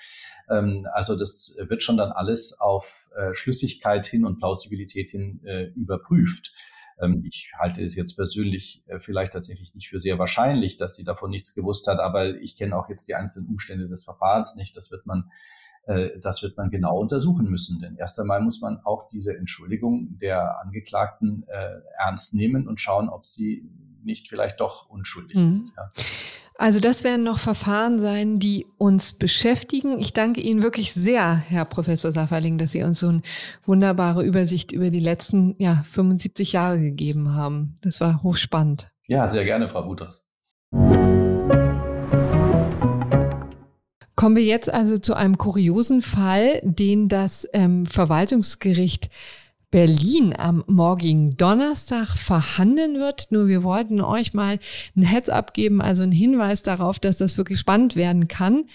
[0.49, 5.65] Ähm, also das wird schon dann alles auf äh, Schlüssigkeit hin und Plausibilität hin äh,
[5.75, 6.53] überprüft.
[7.01, 11.03] Ähm, ich halte es jetzt persönlich äh, vielleicht tatsächlich nicht für sehr wahrscheinlich, dass sie
[11.03, 14.75] davon nichts gewusst hat, aber ich kenne auch jetzt die einzelnen Umstände des Verfahrens nicht.
[14.75, 15.29] Das wird man
[15.85, 17.79] äh, das wird man genau untersuchen müssen.
[17.79, 23.09] Denn erst einmal muss man auch diese Entschuldigung der Angeklagten äh, ernst nehmen und schauen,
[23.09, 23.69] ob sie
[24.03, 25.49] nicht vielleicht doch unschuldig mhm.
[25.49, 25.73] ist.
[25.75, 25.89] Ja.
[26.55, 29.99] Also das werden noch Verfahren sein, die uns beschäftigen.
[29.99, 33.21] Ich danke Ihnen wirklich sehr, Herr Professor Safferling, dass Sie uns so eine
[33.65, 37.75] wunderbare Übersicht über die letzten ja, 75 Jahre gegeben haben.
[37.81, 38.93] Das war hochspannend.
[39.07, 40.27] Ja, sehr gerne, Frau Butras.
[44.15, 49.09] Kommen wir jetzt also zu einem kuriosen Fall, den das ähm, Verwaltungsgericht
[49.73, 53.31] Berlin am morgigen Donnerstag verhandeln wird.
[53.31, 54.59] Nur wir wollten euch mal
[54.95, 58.65] ein Heads abgeben, also einen Hinweis darauf, dass das wirklich spannend werden kann.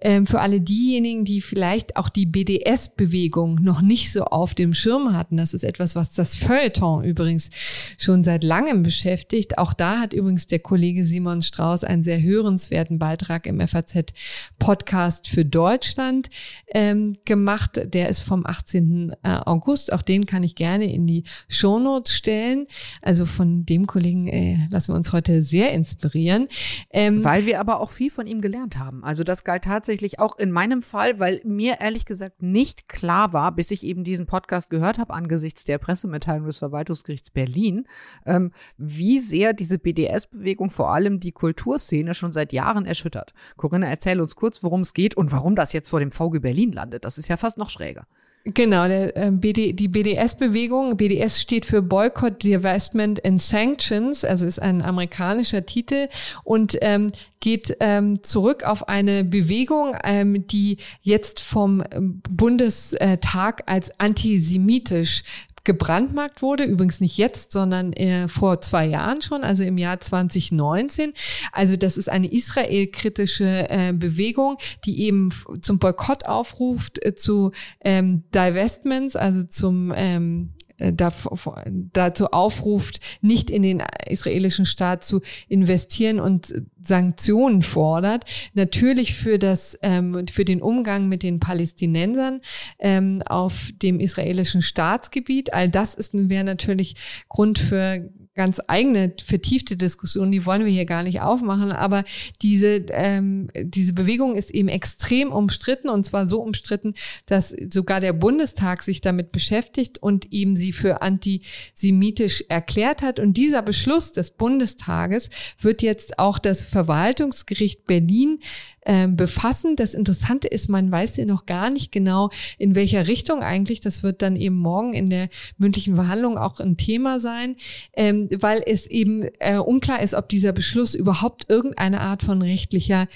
[0.00, 5.12] Ähm, für alle diejenigen, die vielleicht auch die BDS-Bewegung noch nicht so auf dem Schirm
[5.12, 5.38] hatten.
[5.38, 7.50] Das ist etwas, was das Feuilleton übrigens
[7.98, 9.58] schon seit langem beschäftigt.
[9.58, 15.44] Auch da hat übrigens der Kollege Simon Strauß einen sehr hörenswerten Beitrag im FAZ-Podcast für
[15.44, 16.30] Deutschland
[16.68, 17.80] ähm, gemacht.
[17.92, 19.16] Der ist vom 18.
[19.24, 19.92] Äh, August.
[19.92, 22.66] Auch den kann ich gerne in die Shownotes stellen.
[23.02, 26.48] Also von dem Kollegen äh, lassen wir uns heute sehr inspirieren.
[26.90, 29.04] Ähm, weil wir aber auch viel von ihm gelernt haben.
[29.04, 33.52] Also das galt tatsächlich auch in meinem Fall, weil mir ehrlich gesagt nicht klar war,
[33.52, 37.86] bis ich eben diesen Podcast gehört habe angesichts der Pressemitteilung des Verwaltungsgerichts Berlin,
[38.26, 43.32] ähm, wie sehr diese BDS-Bewegung vor allem die Kulturszene schon seit Jahren erschüttert.
[43.56, 46.72] Corinna, erzähl uns kurz, worum es geht und warum das jetzt vor dem VG Berlin
[46.72, 47.04] landet.
[47.04, 48.06] Das ist ja fast noch schräger.
[48.46, 54.60] Genau, der, äh, BD, die BDS-Bewegung, BDS steht für Boycott, Divestment and Sanctions, also ist
[54.60, 56.08] ein amerikanischer Titel
[56.42, 63.98] und ähm, geht ähm, zurück auf eine Bewegung, ähm, die jetzt vom ähm, Bundestag als
[63.98, 65.22] antisemitisch
[65.64, 66.64] gebrandmarkt wurde.
[66.64, 71.12] Übrigens nicht jetzt, sondern äh, vor zwei Jahren schon, also im Jahr 2019.
[71.52, 78.24] Also das ist eine israelkritische äh, Bewegung, die eben zum Boykott aufruft, äh, zu ähm,
[78.34, 86.54] Divestments, also zum ähm, äh, dazu aufruft, nicht in den israelischen Staat zu investieren und
[86.82, 88.24] Sanktionen fordert.
[88.54, 92.40] Natürlich für das ähm, für den Umgang mit den Palästinensern
[92.78, 95.54] ähm, auf dem israelischen Staatsgebiet.
[95.54, 96.96] All das ist wäre natürlich
[97.28, 102.04] Grund für ganz eigene vertiefte Diskussion, die wollen wir hier gar nicht aufmachen, aber
[102.42, 106.94] diese, ähm, diese Bewegung ist eben extrem umstritten und zwar so umstritten,
[107.26, 113.20] dass sogar der Bundestag sich damit beschäftigt und eben sie für antisemitisch erklärt hat.
[113.20, 115.30] Und dieser Beschluss des Bundestages
[115.60, 118.40] wird jetzt auch das Verwaltungsgericht Berlin
[118.84, 119.76] ähm, befassen.
[119.76, 123.80] Das Interessante ist, man weiß ja noch gar nicht genau, in welcher Richtung eigentlich.
[123.80, 125.28] Das wird dann eben morgen in der
[125.58, 127.56] mündlichen Verhandlung auch ein Thema sein,
[127.94, 133.08] ähm, weil es eben äh, unklar ist, ob dieser Beschluss überhaupt irgendeine Art von rechtlicher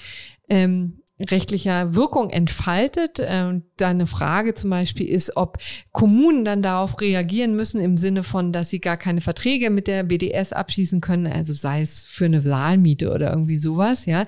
[0.49, 3.19] ähm, rechtlicher Wirkung entfaltet.
[3.19, 5.57] Und da eine Frage zum Beispiel ist, ob
[5.91, 10.03] Kommunen dann darauf reagieren müssen im Sinne von, dass sie gar keine Verträge mit der
[10.03, 14.25] BDS abschließen können, also sei es für eine Saalmiete oder irgendwie sowas, ja.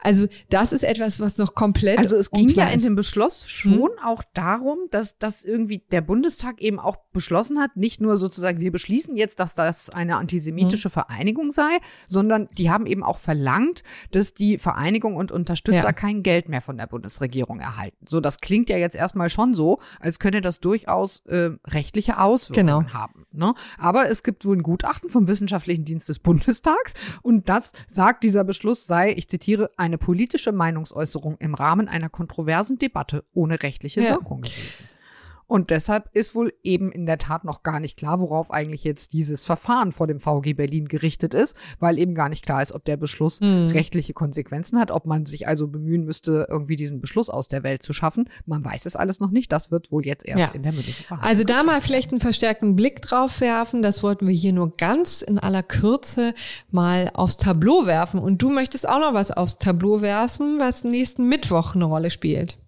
[0.00, 1.98] Also das ist etwas, was noch komplett.
[1.98, 3.90] Also es ging ja in dem Beschluss schon hm?
[4.04, 8.72] auch darum, dass, dass irgendwie der Bundestag eben auch beschlossen hat, nicht nur sozusagen, wir
[8.72, 10.92] beschließen jetzt, dass das eine antisemitische hm.
[10.92, 13.82] Vereinigung sei, sondern die haben eben auch verlangt,
[14.12, 15.92] dass die Vereinigung und Unterstützer ja.
[15.92, 18.04] kein Geld mehr von der Bundesregierung erhalten.
[18.06, 22.84] So, das klingt ja jetzt erstmal schon so, als könnte das durchaus äh, rechtliche Auswirkungen
[22.84, 22.92] genau.
[22.92, 23.26] haben.
[23.32, 23.54] Ne?
[23.78, 28.44] Aber es gibt wohl ein Gutachten vom Wissenschaftlichen Dienst des Bundestags und das sagt, dieser
[28.44, 34.10] Beschluss sei, ich zitiere, eine politische Meinungsäußerung im Rahmen einer kontroversen Debatte ohne rechtliche ja.
[34.10, 34.84] Wirkung gewesen.
[35.48, 39.14] Und deshalb ist wohl eben in der Tat noch gar nicht klar, worauf eigentlich jetzt
[39.14, 42.84] dieses Verfahren vor dem VG Berlin gerichtet ist, weil eben gar nicht klar ist, ob
[42.84, 43.68] der Beschluss mhm.
[43.68, 47.82] rechtliche Konsequenzen hat, ob man sich also bemühen müsste, irgendwie diesen Beschluss aus der Welt
[47.82, 48.28] zu schaffen.
[48.44, 49.50] Man weiß es alles noch nicht.
[49.50, 50.50] Das wird wohl jetzt erst ja.
[50.54, 51.30] in der mündlichen Verhandlung.
[51.30, 53.80] Also da mal vielleicht einen verstärkten Blick drauf werfen.
[53.80, 56.34] Das wollten wir hier nur ganz in aller Kürze
[56.70, 58.20] mal aufs Tableau werfen.
[58.20, 62.58] Und du möchtest auch noch was aufs Tableau werfen, was nächsten Mittwoch eine Rolle spielt.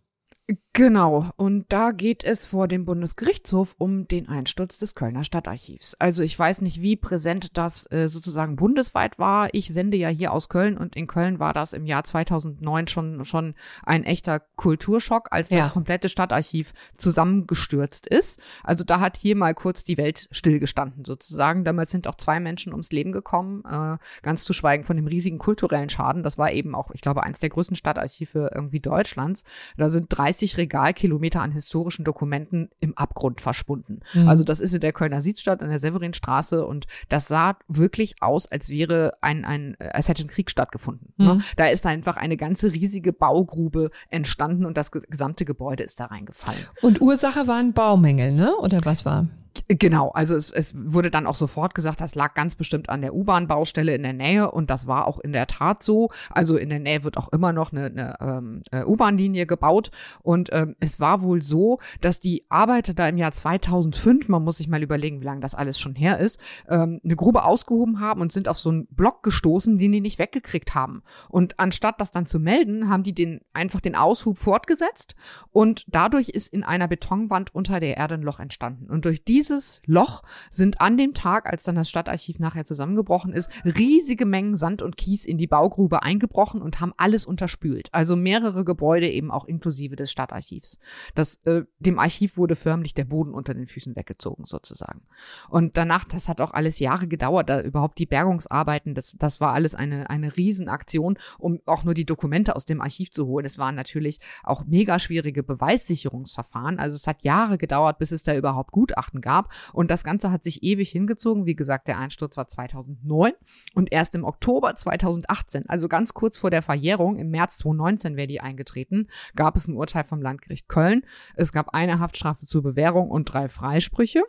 [0.72, 5.96] Genau, und da geht es vor dem Bundesgerichtshof um den Einsturz des Kölner Stadtarchivs.
[5.98, 9.48] Also ich weiß nicht, wie präsent das äh, sozusagen bundesweit war.
[9.50, 13.24] Ich sende ja hier aus Köln und in Köln war das im Jahr 2009 schon,
[13.24, 15.58] schon ein echter Kulturschock, als ja.
[15.58, 18.38] das komplette Stadtarchiv zusammengestürzt ist.
[18.62, 21.64] Also da hat hier mal kurz die Welt stillgestanden sozusagen.
[21.64, 25.38] Damals sind auch zwei Menschen ums Leben gekommen, äh, ganz zu schweigen von dem riesigen
[25.38, 26.22] kulturellen Schaden.
[26.22, 29.42] Das war eben auch, ich glaube, eins der größten Stadtarchive irgendwie Deutschlands.
[29.76, 34.00] Da sind 30 Regalkilometer an historischen Dokumenten im Abgrund verschwunden.
[34.14, 34.28] Mhm.
[34.28, 38.46] Also das ist in der Kölner Siedstadt an der Severinstraße und das sah wirklich aus,
[38.46, 41.12] als wäre ein, ein als hätte ein Krieg stattgefunden.
[41.16, 41.24] Ne?
[41.24, 41.38] Mhm.
[41.38, 41.44] Ne?
[41.56, 46.60] Da ist einfach eine ganze riesige Baugrube entstanden und das gesamte Gebäude ist da reingefallen.
[46.82, 48.54] Und Ursache waren Baumängel, ne?
[48.56, 49.26] Oder was war?
[49.66, 53.14] Genau, also es, es wurde dann auch sofort gesagt, das lag ganz bestimmt an der
[53.14, 56.10] U-Bahn-Baustelle in der Nähe und das war auch in der Tat so.
[56.30, 59.90] Also in der Nähe wird auch immer noch eine, eine ähm, U-Bahn-Linie gebaut
[60.22, 64.58] und ähm, es war wohl so, dass die Arbeiter da im Jahr 2005, man muss
[64.58, 68.20] sich mal überlegen, wie lange das alles schon her ist, ähm, eine Grube ausgehoben haben
[68.20, 71.02] und sind auf so einen Block gestoßen, den die nicht weggekriegt haben.
[71.28, 75.16] Und anstatt das dann zu melden, haben die den einfach den Aushub fortgesetzt
[75.50, 78.88] und dadurch ist in einer Betonwand unter der Erde ein Loch entstanden.
[78.88, 83.32] Und durch die dieses Loch sind an dem Tag, als dann das Stadtarchiv nachher zusammengebrochen
[83.32, 87.88] ist, riesige Mengen Sand und Kies in die Baugrube eingebrochen und haben alles unterspült.
[87.92, 90.78] Also mehrere Gebäude eben auch inklusive des Stadtarchivs.
[91.14, 95.06] Das, äh, dem Archiv wurde förmlich der Boden unter den Füßen weggezogen sozusagen.
[95.48, 99.54] Und danach, das hat auch alles Jahre gedauert, da überhaupt die Bergungsarbeiten, das, das war
[99.54, 103.46] alles eine, eine Riesenaktion, um auch nur die Dokumente aus dem Archiv zu holen.
[103.46, 106.78] Es waren natürlich auch mega schwierige Beweissicherungsverfahren.
[106.78, 109.52] Also es hat Jahre gedauert, bis es da überhaupt Gutachten gab gab.
[109.72, 111.46] Und das Ganze hat sich ewig hingezogen.
[111.46, 113.32] Wie gesagt, der Einsturz war 2009
[113.74, 118.26] und erst im Oktober 2018, also ganz kurz vor der Verjährung, im März 2019 wäre
[118.26, 119.06] die eingetreten,
[119.36, 121.02] gab es ein Urteil vom Landgericht Köln.
[121.36, 124.22] Es gab eine Haftstrafe zur Bewährung und drei Freisprüche.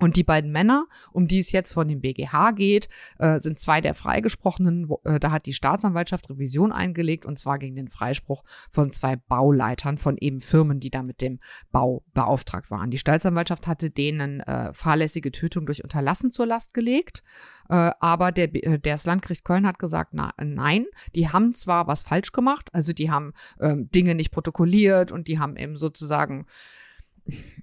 [0.00, 2.88] Und die beiden Männer, um die es jetzt von dem BGH geht,
[3.18, 4.88] äh, sind zwei der Freigesprochenen.
[4.88, 9.16] Wo, äh, da hat die Staatsanwaltschaft Revision eingelegt und zwar gegen den Freispruch von zwei
[9.16, 11.38] Bauleitern von eben Firmen, die da mit dem
[11.70, 12.90] Bau beauftragt waren.
[12.90, 17.22] Die Staatsanwaltschaft hatte denen äh, fahrlässige Tötung durch Unterlassen zur Last gelegt,
[17.68, 22.02] äh, aber der, äh, das Landgericht Köln hat gesagt, na, nein, die haben zwar was
[22.02, 26.46] falsch gemacht, also die haben ähm, Dinge nicht protokolliert und die haben eben sozusagen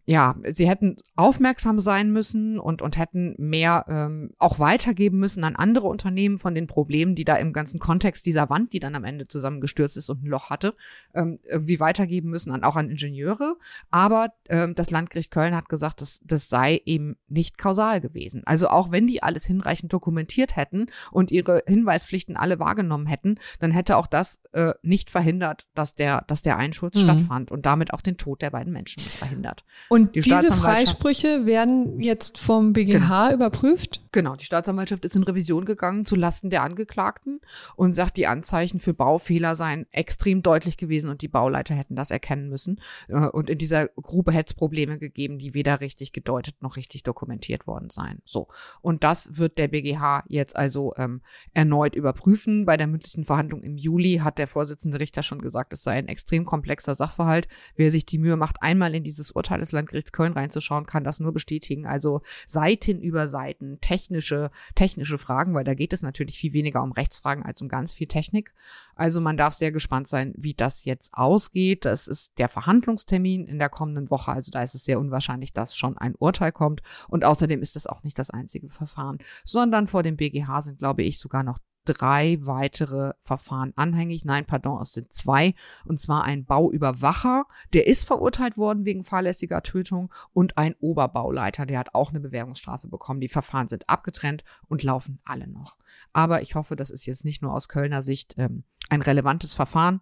[0.10, 5.56] ja, sie hätten aufmerksam sein müssen und, und hätten mehr ähm, auch weitergeben müssen an
[5.56, 9.04] andere Unternehmen von den Problemen, die da im ganzen Kontext dieser Wand, die dann am
[9.04, 10.74] Ende zusammengestürzt ist und ein Loch hatte,
[11.14, 13.58] ähm, irgendwie weitergeben müssen, an, auch an Ingenieure.
[13.92, 18.42] Aber ähm, das Landgericht Köln hat gesagt, das, das sei eben nicht kausal gewesen.
[18.46, 23.70] Also auch wenn die alles hinreichend dokumentiert hätten und ihre Hinweispflichten alle wahrgenommen hätten, dann
[23.70, 27.02] hätte auch das äh, nicht verhindert, dass der, dass der Einschutz mhm.
[27.02, 29.64] stattfand und damit auch den Tod der beiden Menschen verhindert verhindert.
[29.90, 33.34] Und die diese Freisprüche werden jetzt vom BGH genau.
[33.34, 34.02] überprüft?
[34.12, 37.42] Genau, die Staatsanwaltschaft ist in Revision gegangen zu Lasten der Angeklagten
[37.76, 42.12] und sagt, die Anzeichen für Baufehler seien extrem deutlich gewesen und die Bauleiter hätten das
[42.12, 42.82] erkennen müssen.
[43.08, 47.04] Äh, und in dieser Grube hätte es Probleme gegeben, die weder richtig gedeutet noch richtig
[47.04, 48.22] dokumentiert worden seien.
[48.26, 48.48] So.
[48.82, 51.22] Und das wird der BGH jetzt also ähm,
[51.54, 52.66] erneut überprüfen.
[52.66, 56.08] Bei der mündlichen Verhandlung im Juli hat der Vorsitzende Richter schon gesagt, es sei ein
[56.08, 57.48] extrem komplexer Sachverhalt.
[57.76, 61.22] Wer sich die Mühe macht, einmal in dieses Urteil des Landgerichts Köln reinzuschauen, kann das
[61.22, 61.86] nur bestätigen.
[61.86, 66.92] Also Seiten über Seiten, technische, technische Fragen, weil da geht es natürlich viel weniger um
[66.92, 68.54] Rechtsfragen als um ganz viel Technik.
[68.96, 71.86] Also man darf sehr gespannt sein, wie das jetzt ausgeht.
[71.86, 74.34] Das ist der Verhandlungstermin in der kommenden Woche.
[74.34, 76.82] Also da ist es sehr unwahrscheinlich, dass schon ein Urteil kommt.
[77.08, 81.04] Und außerdem ist es auch nicht das einzige Verfahren, sondern vor dem BGH sind, glaube
[81.04, 84.26] ich, sogar noch drei weitere Verfahren anhängig.
[84.26, 85.54] Nein, pardon, es sind zwei.
[85.86, 91.80] Und zwar ein Bauüberwacher, der ist verurteilt worden wegen fahrlässiger Tötung und ein Oberbauleiter, der
[91.80, 93.22] hat auch eine Bewährungsstrafe bekommen.
[93.22, 95.78] Die Verfahren sind abgetrennt und laufen alle noch.
[96.14, 100.02] Aber ich hoffe, das ist jetzt nicht nur aus Kölner Sicht ähm, ein relevantes Verfahren,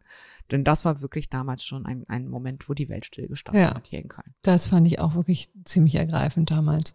[0.51, 3.87] denn das war wirklich damals schon ein, ein Moment, wo die Welt stillgestanden ja, hat
[3.87, 4.33] hier in Köln.
[4.43, 6.93] Das fand ich auch wirklich ziemlich ergreifend damals.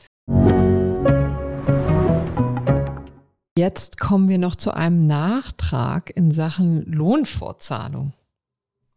[3.62, 8.12] Jetzt kommen wir noch zu einem Nachtrag in Sachen Lohnfortzahlung.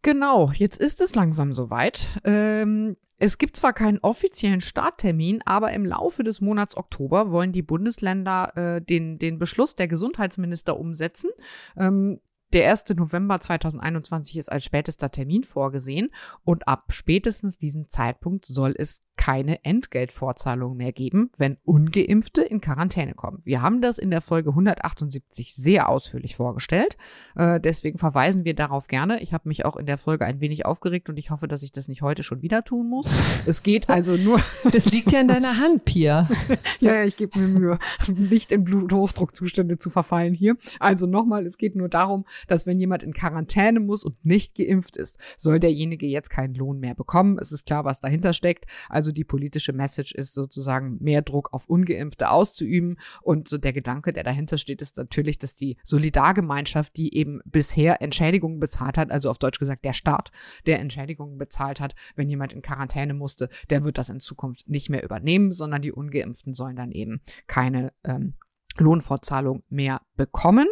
[0.02, 2.08] Genau, jetzt ist es langsam soweit.
[2.24, 7.62] Ähm, es gibt zwar keinen offiziellen Starttermin, aber im Laufe des Monats Oktober wollen die
[7.62, 11.30] Bundesländer äh, den, den Beschluss der Gesundheitsminister umsetzen.
[11.76, 12.18] Ähm,
[12.52, 12.84] Der 1.
[12.94, 16.10] November 2021 ist als spätester Termin vorgesehen
[16.44, 23.14] und ab spätestens diesem Zeitpunkt soll es keine Entgeltvorzahlung mehr geben, wenn ungeimpfte in Quarantäne
[23.14, 23.40] kommen.
[23.42, 26.96] Wir haben das in der Folge 178 sehr ausführlich vorgestellt.
[27.34, 29.20] Äh, deswegen verweisen wir darauf gerne.
[29.22, 31.72] Ich habe mich auch in der Folge ein wenig aufgeregt und ich hoffe, dass ich
[31.72, 33.10] das nicht heute schon wieder tun muss.
[33.46, 34.40] Es geht also nur.
[34.70, 36.28] Das liegt ja in deiner Hand, Pia.
[36.80, 37.78] ja, ja, ich gebe mir Mühe,
[38.08, 40.56] nicht in Bluthochdruckzustände zu verfallen hier.
[40.78, 44.96] Also nochmal, es geht nur darum, dass wenn jemand in Quarantäne muss und nicht geimpft
[44.96, 47.38] ist, soll derjenige jetzt keinen Lohn mehr bekommen.
[47.38, 48.66] Es ist klar, was dahinter steckt.
[48.88, 52.98] Also die politische Message ist sozusagen mehr Druck auf Ungeimpfte auszuüben.
[53.22, 58.02] Und so der Gedanke, der dahinter steht, ist natürlich, dass die Solidargemeinschaft, die eben bisher
[58.02, 60.30] Entschädigungen bezahlt hat, also auf Deutsch gesagt der Staat,
[60.66, 64.90] der Entschädigungen bezahlt hat, wenn jemand in Quarantäne musste, der wird das in Zukunft nicht
[64.90, 68.34] mehr übernehmen, sondern die Ungeimpften sollen dann eben keine ähm,
[68.80, 70.68] Lohnfortzahlung mehr bekommen.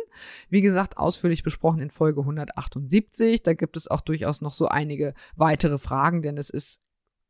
[0.48, 3.42] Wie gesagt, ausführlich besprochen in Folge 178.
[3.42, 6.80] Da gibt es auch durchaus noch so einige weitere Fragen, denn es ist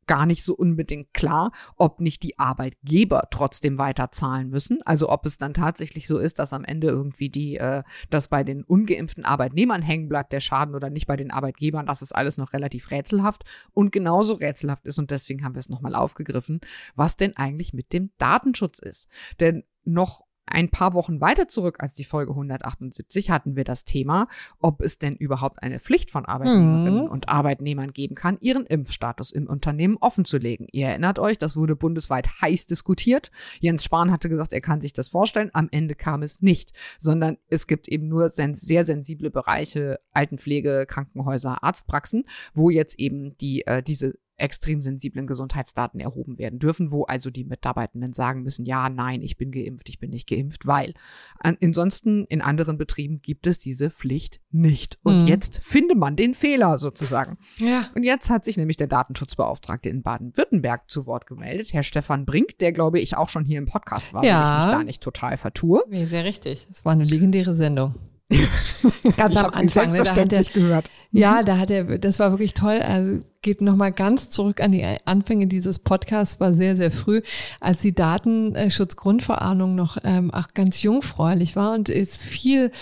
[0.07, 4.83] gar nicht so unbedingt klar, ob nicht die Arbeitgeber trotzdem weiter zahlen müssen.
[4.85, 8.45] Also ob es dann tatsächlich so ist, dass am Ende irgendwie die, äh, dass bei
[8.45, 11.87] den ungeimpften Arbeitnehmern hängen bleibt der Schaden oder nicht bei den Arbeitgebern.
[11.87, 15.69] Das ist alles noch relativ rätselhaft und genauso rätselhaft ist und deswegen haben wir es
[15.69, 16.61] nochmal aufgegriffen,
[16.95, 19.09] was denn eigentlich mit dem Datenschutz ist.
[19.41, 24.29] Denn noch ein paar Wochen weiter zurück als die Folge 178 hatten wir das Thema,
[24.59, 27.11] ob es denn überhaupt eine Pflicht von Arbeitnehmerinnen mhm.
[27.11, 30.67] und Arbeitnehmern geben kann, ihren Impfstatus im Unternehmen offenzulegen.
[30.73, 33.31] Ihr erinnert euch, das wurde bundesweit heiß diskutiert.
[33.61, 35.51] Jens Spahn hatte gesagt, er kann sich das vorstellen.
[35.55, 41.63] Am Ende kam es nicht, sondern es gibt eben nur sehr sensible Bereiche, Altenpflege, Krankenhäuser,
[41.63, 47.31] Arztpraxen, wo jetzt eben die äh, diese extrem sensiblen Gesundheitsdaten erhoben werden dürfen, wo also
[47.31, 50.95] die Mitarbeitenden sagen müssen, ja, nein, ich bin geimpft, ich bin nicht geimpft, weil.
[51.39, 54.99] Ansonsten in anderen Betrieben gibt es diese Pflicht nicht.
[55.03, 55.29] Und mhm.
[55.29, 57.39] jetzt finde man den Fehler sozusagen.
[57.59, 57.91] Ja.
[57.95, 62.59] Und jetzt hat sich nämlich der Datenschutzbeauftragte in Baden-Württemberg zu Wort gemeldet, Herr Stefan Brink,
[62.59, 64.39] der glaube ich auch schon hier im Podcast war, ja.
[64.39, 65.85] wenn ich mich da nicht total vertue.
[65.89, 66.67] Nee, sehr richtig.
[66.71, 67.95] Es war eine legendäre Sendung.
[69.17, 69.93] ganz am Anfang.
[69.93, 70.91] Ne, da hat er, gehört.
[71.11, 72.81] Ja, da hat er, das war wirklich toll.
[72.81, 77.21] Also geht nochmal ganz zurück an die Anfänge dieses Podcasts, war sehr, sehr früh,
[77.61, 82.73] als die Datenschutzgrundverordnung noch ähm, auch ganz jungfräulich war und ist viel,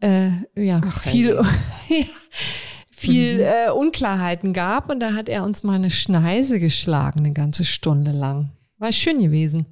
[0.00, 1.38] äh, ja, Ach, viel,
[2.90, 3.40] viel mhm.
[3.40, 4.90] äh, Unklarheiten gab.
[4.90, 8.52] Und da hat er uns mal eine Schneise geschlagen, eine ganze Stunde lang.
[8.78, 9.66] War schön gewesen.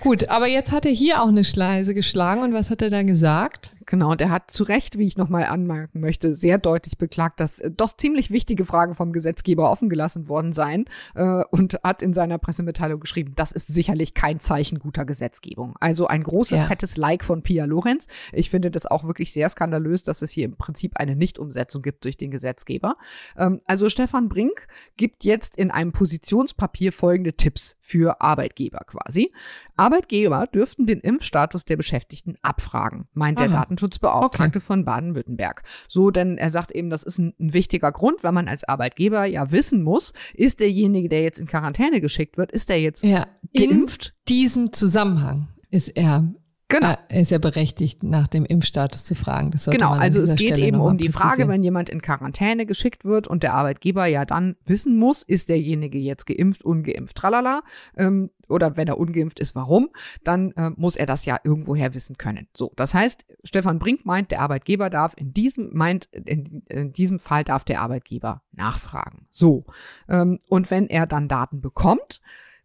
[0.00, 3.04] Gut, aber jetzt hat er hier auch eine Schleise geschlagen und was hat er da
[3.04, 3.72] gesagt?
[3.86, 7.58] Genau, und er hat zu Recht, wie ich nochmal anmerken möchte, sehr deutlich beklagt, dass
[7.58, 12.14] äh, doch ziemlich wichtige Fragen vom Gesetzgeber offen gelassen worden seien äh, und hat in
[12.14, 15.74] seiner Pressemitteilung geschrieben, das ist sicherlich kein Zeichen guter Gesetzgebung.
[15.80, 16.66] Also ein großes, ja.
[16.66, 18.06] fettes Like von Pia Lorenz.
[18.32, 22.04] Ich finde das auch wirklich sehr skandalös, dass es hier im Prinzip eine Nichtumsetzung gibt
[22.04, 22.96] durch den Gesetzgeber.
[23.36, 24.66] Ähm, also Stefan Brink
[24.96, 29.32] gibt jetzt in einem Positionspapier folgende Tipps für Arbeitgeber quasi.
[29.76, 33.46] Arbeitgeber dürften den Impfstatus der Beschäftigten abfragen, meint Aha.
[33.46, 34.64] der Datenschutzbeauftragte okay.
[34.64, 35.62] von Baden-Württemberg.
[35.88, 39.24] So, denn er sagt eben, das ist ein, ein, wichtiger Grund, weil man als Arbeitgeber
[39.24, 43.26] ja wissen muss, ist derjenige, der jetzt in Quarantäne geschickt wird, ist der jetzt ja,
[43.54, 44.14] geimpft?
[44.28, 46.32] In diesem Zusammenhang ist er
[46.72, 46.94] Genau.
[47.08, 49.50] Er ist ja berechtigt, nach dem Impfstatus zu fragen.
[49.70, 53.28] genau, also es geht Stelle eben um die Frage, wenn jemand in Quarantäne geschickt wird
[53.28, 57.60] und der Arbeitgeber ja dann wissen muss, ist derjenige jetzt geimpft, ungeimpft, tralala,
[57.96, 59.90] ähm, oder wenn er ungeimpft ist, warum,
[60.24, 62.48] dann äh, muss er das ja irgendwoher wissen können.
[62.54, 67.18] So, das heißt, Stefan Brink meint, der Arbeitgeber darf in diesem, meint, in, in diesem
[67.18, 69.26] Fall darf der Arbeitgeber nachfragen.
[69.30, 69.64] So,
[70.08, 72.20] ähm, und wenn er dann Daten bekommt,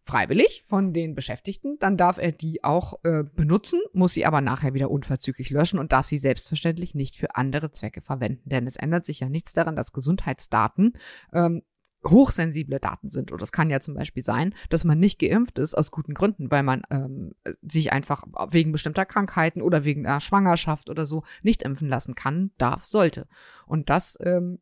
[0.08, 4.72] freiwillig von den Beschäftigten, dann darf er die auch äh, benutzen, muss sie aber nachher
[4.72, 8.48] wieder unverzüglich löschen und darf sie selbstverständlich nicht für andere Zwecke verwenden.
[8.48, 10.94] Denn es ändert sich ja nichts daran, dass Gesundheitsdaten
[11.34, 11.62] ähm,
[12.06, 13.32] hochsensible Daten sind.
[13.32, 16.50] Und es kann ja zum Beispiel sein, dass man nicht geimpft ist aus guten Gründen,
[16.50, 17.32] weil man ähm,
[17.62, 22.52] sich einfach wegen bestimmter Krankheiten oder wegen einer Schwangerschaft oder so nicht impfen lassen kann,
[22.58, 23.26] darf, sollte.
[23.66, 24.60] Und das ähm,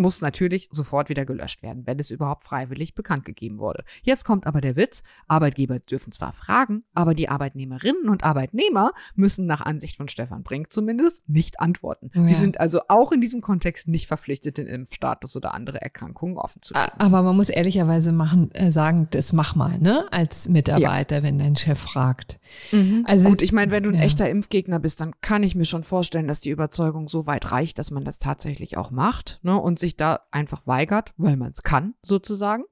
[0.00, 3.84] muss natürlich sofort wieder gelöscht werden, wenn es überhaupt freiwillig bekannt gegeben wurde.
[4.02, 9.46] Jetzt kommt aber der Witz, Arbeitgeber dürfen zwar fragen, aber die Arbeitnehmerinnen und Arbeitnehmer müssen
[9.46, 12.10] nach Ansicht von Stefan Brink zumindest nicht antworten.
[12.14, 12.24] Ja.
[12.24, 16.62] Sie sind also auch in diesem Kontext nicht verpflichtet, den Impfstatus oder andere Erkrankungen offen
[16.62, 16.86] zu legen.
[16.98, 21.22] Aber man muss ehrlicherweise machen, äh, sagen, das mach mal, ne, als Mitarbeiter, ja.
[21.22, 22.40] wenn dein Chef fragt.
[22.72, 23.04] Mhm.
[23.06, 24.02] Also, Gut, ich meine, wenn du ein ja.
[24.02, 27.78] echter Impfgegner bist, dann kann ich mir schon vorstellen, dass die Überzeugung so weit reicht,
[27.78, 31.62] dass man das tatsächlich auch macht ne, und sich da einfach weigert, weil man es
[31.62, 32.64] kann, sozusagen.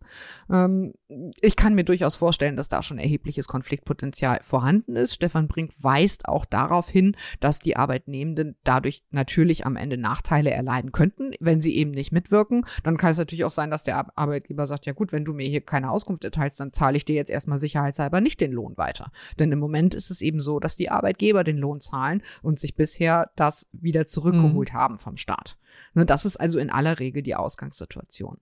[0.50, 0.94] Ähm,
[1.40, 5.14] ich kann mir durchaus vorstellen, dass da schon erhebliches Konfliktpotenzial vorhanden ist.
[5.14, 10.92] Stefan Brink weist auch darauf hin, dass die Arbeitnehmenden dadurch natürlich am Ende Nachteile erleiden
[10.92, 12.64] könnten, wenn sie eben nicht mitwirken.
[12.84, 15.48] Dann kann es natürlich auch sein, dass der Arbeitgeber sagt, ja gut, wenn du mir
[15.48, 19.10] hier keine Auskunft erteilst, dann zahle ich dir jetzt erstmal sicherheitshalber nicht den Lohn weiter.
[19.38, 22.74] Denn im Moment ist es eben so, dass die Arbeitgeber den Lohn zahlen und sich
[22.76, 24.76] bisher das wieder zurückgeholt mhm.
[24.76, 25.58] haben vom Staat.
[25.94, 28.38] Ne, das ist also in aller Regel die Ausgangssituation.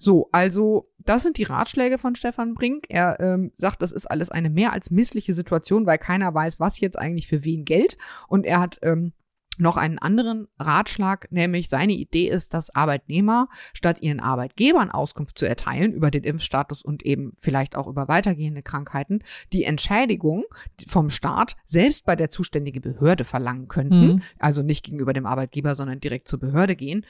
[0.00, 2.86] So, also das sind die Ratschläge von Stefan Brink.
[2.88, 6.78] Er ähm, sagt, das ist alles eine mehr als missliche Situation, weil keiner weiß, was
[6.78, 7.98] jetzt eigentlich für wen gilt.
[8.28, 9.12] Und er hat ähm,
[9.58, 15.46] noch einen anderen Ratschlag, nämlich seine Idee ist, dass Arbeitnehmer statt ihren Arbeitgebern Auskunft zu
[15.46, 20.44] erteilen über den Impfstatus und eben vielleicht auch über weitergehende Krankheiten, die Entschädigung
[20.86, 24.22] vom Staat selbst bei der zuständigen Behörde verlangen könnten, mhm.
[24.38, 27.04] also nicht gegenüber dem Arbeitgeber, sondern direkt zur Behörde gehen.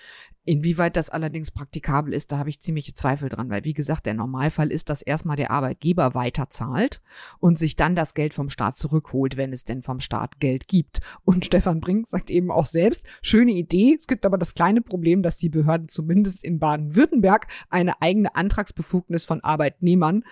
[0.48, 4.14] Inwieweit das allerdings praktikabel ist, da habe ich ziemliche Zweifel dran, weil wie gesagt, der
[4.14, 7.02] Normalfall ist, dass erstmal der Arbeitgeber weiter zahlt
[7.38, 11.00] und sich dann das Geld vom Staat zurückholt, wenn es denn vom Staat Geld gibt.
[11.26, 15.22] Und Stefan Brink sagt eben auch selbst, schöne Idee, es gibt aber das kleine Problem,
[15.22, 20.24] dass die Behörden zumindest in Baden-Württemberg eine eigene Antragsbefugnis von Arbeitnehmern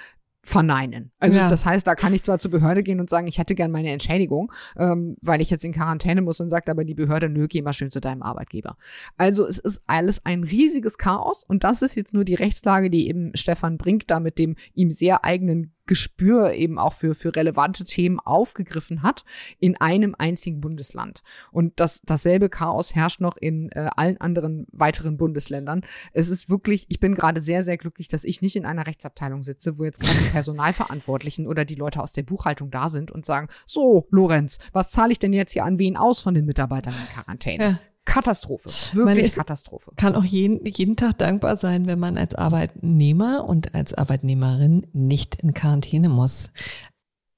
[0.47, 1.11] verneinen.
[1.19, 1.51] Also ja.
[1.51, 3.91] das heißt, da kann ich zwar zur Behörde gehen und sagen, ich hätte gern meine
[3.91, 7.63] Entschädigung, ähm, weil ich jetzt in Quarantäne muss und sagt aber die Behörde, nö, geh
[7.63, 8.77] mal schön zu deinem Arbeitgeber.
[9.17, 13.09] Also es ist alles ein riesiges Chaos und das ist jetzt nur die Rechtslage, die
[13.09, 17.85] eben Stefan Brink da mit dem ihm sehr eigenen Gespür eben auch für, für relevante
[17.85, 19.25] Themen aufgegriffen hat
[19.59, 21.23] in einem einzigen Bundesland.
[21.53, 25.83] Und das, dasselbe Chaos herrscht noch in äh, allen anderen weiteren Bundesländern.
[26.13, 29.43] Es ist wirklich, ich bin gerade sehr, sehr glücklich, dass ich nicht in einer Rechtsabteilung
[29.43, 33.25] sitze, wo jetzt gerade die Personalverantwortlichen oder die Leute aus der Buchhaltung da sind und
[33.25, 36.95] sagen, so, Lorenz, was zahle ich denn jetzt hier an wen aus von den Mitarbeitern
[36.95, 37.65] in Quarantäne?
[37.65, 37.79] Ja.
[38.07, 38.71] Katastrophe.
[38.95, 39.93] Wirklich Katastrophe.
[39.97, 45.43] Kann auch jeden, jeden Tag dankbar sein, wenn man als Arbeitnehmer und als Arbeitnehmerin nicht
[45.43, 46.51] in Quarantäne muss.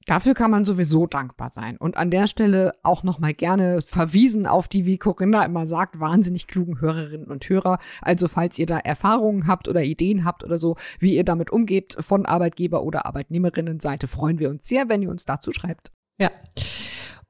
[0.07, 1.77] Dafür kann man sowieso dankbar sein.
[1.77, 6.47] Und an der Stelle auch nochmal gerne verwiesen auf die, wie Corinna immer sagt, wahnsinnig
[6.47, 7.79] klugen Hörerinnen und Hörer.
[8.01, 11.95] Also falls ihr da Erfahrungen habt oder Ideen habt oder so, wie ihr damit umgeht
[12.01, 15.93] von Arbeitgeber- oder Arbeitnehmerinnenseite, freuen wir uns sehr, wenn ihr uns dazu schreibt.
[16.19, 16.31] Ja.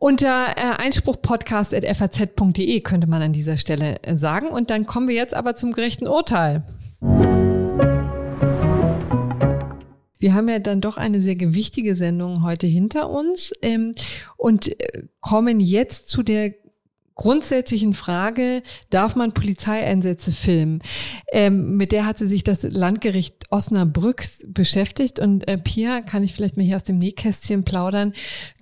[0.00, 4.46] Unter äh, einspruchpodcast.faz.de könnte man an dieser Stelle äh, sagen.
[4.46, 6.62] Und dann kommen wir jetzt aber zum gerechten Urteil.
[10.20, 13.96] Wir haben ja dann doch eine sehr gewichtige Sendung heute hinter uns ähm,
[14.36, 16.54] und äh, kommen jetzt zu der
[17.18, 20.80] grundsätzlichen Frage, darf man Polizeieinsätze filmen?
[21.32, 26.32] Ähm, mit der hat sie sich das Landgericht Osnabrück beschäftigt und äh, Pia, kann ich
[26.32, 28.12] vielleicht mal hier aus dem Nähkästchen plaudern,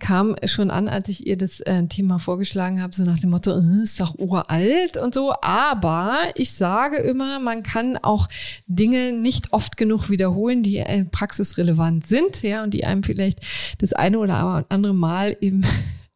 [0.01, 3.51] kam schon an, als ich ihr das äh, Thema vorgeschlagen habe, so nach dem Motto,
[3.53, 8.27] äh, ist doch uralt und so, aber ich sage immer, man kann auch
[8.67, 13.41] Dinge nicht oft genug wiederholen, die äh, praxisrelevant sind, ja, und die einem vielleicht
[13.79, 15.63] das eine oder andere Mal eben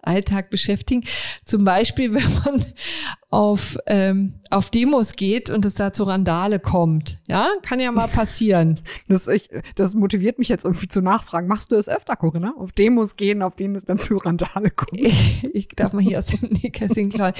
[0.02, 1.04] Alltag beschäftigen.
[1.44, 2.64] Zum Beispiel, wenn man
[3.32, 7.22] auf, ähm, auf Demos geht und es da zu Randale kommt.
[7.28, 8.80] Ja, kann ja mal passieren.
[9.08, 11.48] Das, ich, das motiviert mich jetzt irgendwie zu nachfragen.
[11.48, 12.54] Machst du es öfter, Corinna?
[12.56, 15.00] Auf Demos gehen, auf denen es dann zu Randale kommt?
[15.00, 17.32] Ich, ich darf mal hier aus dem Nähkästchen klar.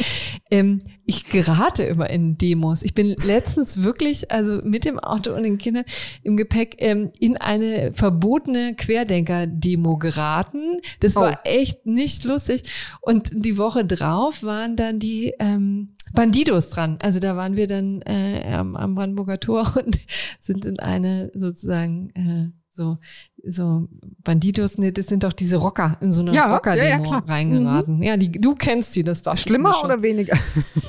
[0.51, 2.83] Ähm, ich gerate immer in Demos.
[2.83, 5.85] Ich bin letztens wirklich, also mit dem Auto und den Kindern
[6.23, 10.79] im Gepäck, ähm, in eine verbotene Querdenker-Demo geraten.
[11.01, 11.21] Das oh.
[11.21, 12.63] war echt nicht lustig.
[13.01, 15.80] Und die Woche drauf waren dann die ähm,
[16.13, 16.99] Bandidos dran.
[17.01, 19.99] Also da waren wir dann äh, am, am Brandenburger Tor und
[20.41, 22.99] sind in eine sozusagen äh, so
[23.47, 23.89] so
[24.23, 27.97] Bandidos, nee, das sind doch diese Rocker in so eine ja, Rocker-Demo ja, ja, reingeraten.
[27.97, 28.03] Mhm.
[28.03, 29.37] Ja, die, du kennst die, das doch.
[29.37, 30.37] Schlimmer oder weniger?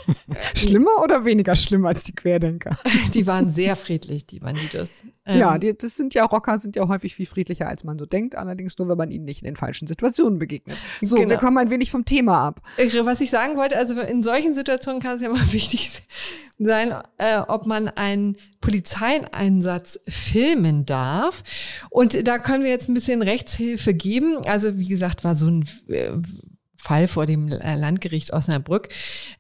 [0.56, 2.78] schlimmer oder weniger schlimm als die Querdenker?
[3.14, 5.04] die waren sehr friedlich, die Bandidos.
[5.26, 8.06] Ähm, ja, die, das sind ja Rocker, sind ja häufig viel friedlicher, als man so
[8.06, 8.36] denkt.
[8.36, 10.78] Allerdings nur, wenn man ihnen nicht in den falschen Situationen begegnet.
[11.02, 11.30] So, genau.
[11.30, 12.62] wir kommen ein wenig vom Thema ab.
[13.04, 16.02] Was ich sagen wollte, also in solchen Situationen kann es ja mal wichtig
[16.60, 21.44] sein, äh, ob man einen Polizeieinsatz filmen darf.
[21.90, 24.38] Und da können wir jetzt ein bisschen Rechtshilfe geben.
[24.46, 26.12] Also wie gesagt, war so ein äh,
[26.82, 28.90] Fall vor dem äh, Landgericht Osnabrück.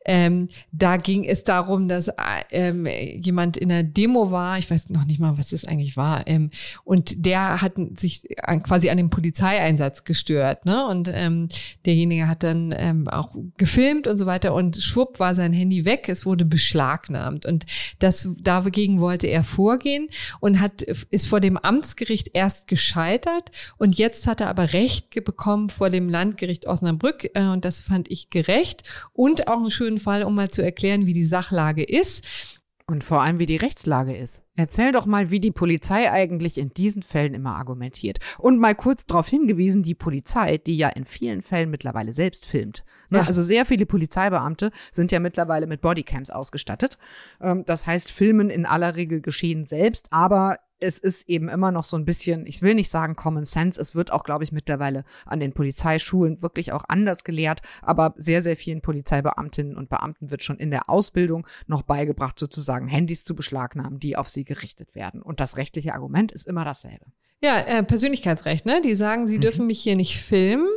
[0.05, 2.13] Ähm, da ging es darum, dass äh,
[2.51, 6.27] ähm, jemand in einer Demo war, ich weiß noch nicht mal, was das eigentlich war,
[6.27, 6.51] ähm,
[6.83, 10.85] und der hat sich an, quasi an dem Polizeieinsatz gestört, ne?
[10.87, 11.47] Und ähm,
[11.85, 14.53] derjenige hat dann ähm, auch gefilmt und so weiter.
[14.53, 17.45] Und schwupp war sein Handy weg, es wurde beschlagnahmt.
[17.45, 17.65] Und
[17.99, 23.51] das dagegen wollte er vorgehen und hat ist vor dem Amtsgericht erst gescheitert.
[23.77, 28.09] Und jetzt hat er aber Recht bekommen vor dem Landgericht Osnabrück äh, und das fand
[28.09, 32.59] ich gerecht und auch einen schönen Fall, um mal zu erklären, wie die Sachlage ist.
[32.87, 34.43] Und vor allem, wie die Rechtslage ist.
[34.57, 38.17] Erzähl doch mal, wie die Polizei eigentlich in diesen Fällen immer argumentiert.
[38.37, 42.83] Und mal kurz darauf hingewiesen, die Polizei, die ja in vielen Fällen mittlerweile selbst filmt.
[43.09, 43.19] Ne?
[43.19, 43.23] Ja.
[43.25, 46.97] Also sehr viele Polizeibeamte sind ja mittlerweile mit Bodycams ausgestattet.
[47.39, 51.83] Ähm, das heißt, filmen in aller Regel geschehen selbst, aber es ist eben immer noch
[51.83, 55.05] so ein bisschen, ich will nicht sagen Common Sense, es wird auch, glaube ich, mittlerweile
[55.25, 60.43] an den Polizeischulen wirklich auch anders gelehrt, aber sehr, sehr vielen Polizeibeamtinnen und Beamten wird
[60.43, 65.21] schon in der Ausbildung noch beigebracht, sozusagen Handys zu beschlagnahmen, die auf sie gerichtet werden.
[65.21, 67.05] Und das rechtliche Argument ist immer dasselbe.
[67.43, 68.81] Ja, äh, Persönlichkeitsrecht, ne?
[68.81, 69.41] Die sagen, sie mhm.
[69.41, 70.67] dürfen mich hier nicht filmen,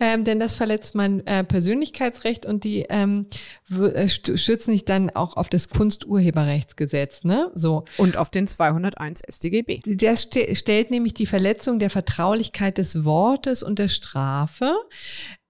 [0.00, 3.26] ähm, denn das verletzt mein äh, Persönlichkeitsrecht und die ähm,
[3.70, 7.52] äh, stützen sich dann auch auf das Kunsturheberrechtsgesetz, ne?
[7.54, 7.84] So.
[7.96, 9.82] Und auf den 201 StGB.
[9.86, 14.74] Der st stellt nämlich die Verletzung der Vertraulichkeit des Wortes und der Strafe.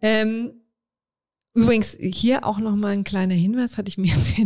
[0.03, 0.60] Ähm,
[1.53, 4.37] Übrigens, hier auch nochmal ein kleiner Hinweis, hatte ich mir jetzt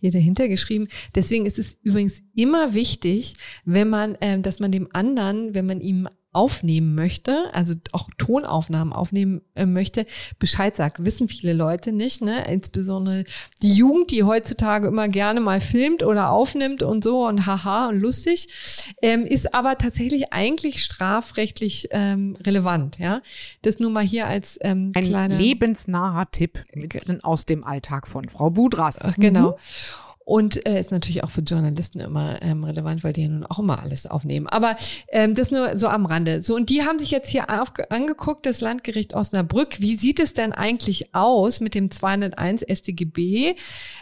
[0.00, 0.88] hier, dahinter geschrieben.
[1.14, 3.34] Deswegen ist es übrigens immer wichtig,
[3.64, 8.92] wenn man, äh, dass man dem anderen, wenn man ihm aufnehmen möchte, also auch Tonaufnahmen
[8.92, 10.06] aufnehmen äh, möchte,
[10.38, 11.04] Bescheid sagt.
[11.04, 12.44] Wissen viele Leute nicht, ne?
[12.48, 13.24] Insbesondere
[13.62, 18.00] die Jugend, die heutzutage immer gerne mal filmt oder aufnimmt und so und haha und
[18.00, 23.22] lustig, ähm, ist aber tatsächlich eigentlich strafrechtlich ähm, relevant, ja.
[23.62, 26.64] Das nur mal hier als ähm, ein kleiner lebensnaher Tipp
[27.22, 29.00] aus dem Alltag von Frau Budras.
[29.04, 29.50] Ach, genau.
[29.50, 29.56] Mhm.
[30.30, 33.58] Und äh, ist natürlich auch für Journalisten immer ähm, relevant, weil die ja nun auch
[33.58, 34.46] immer alles aufnehmen.
[34.46, 34.76] Aber
[35.08, 36.44] ähm, das nur so am Rande.
[36.44, 39.80] So, und die haben sich jetzt hier angeguckt, das Landgericht Osnabrück.
[39.80, 43.56] Wie sieht es denn eigentlich aus mit dem 201 StGB,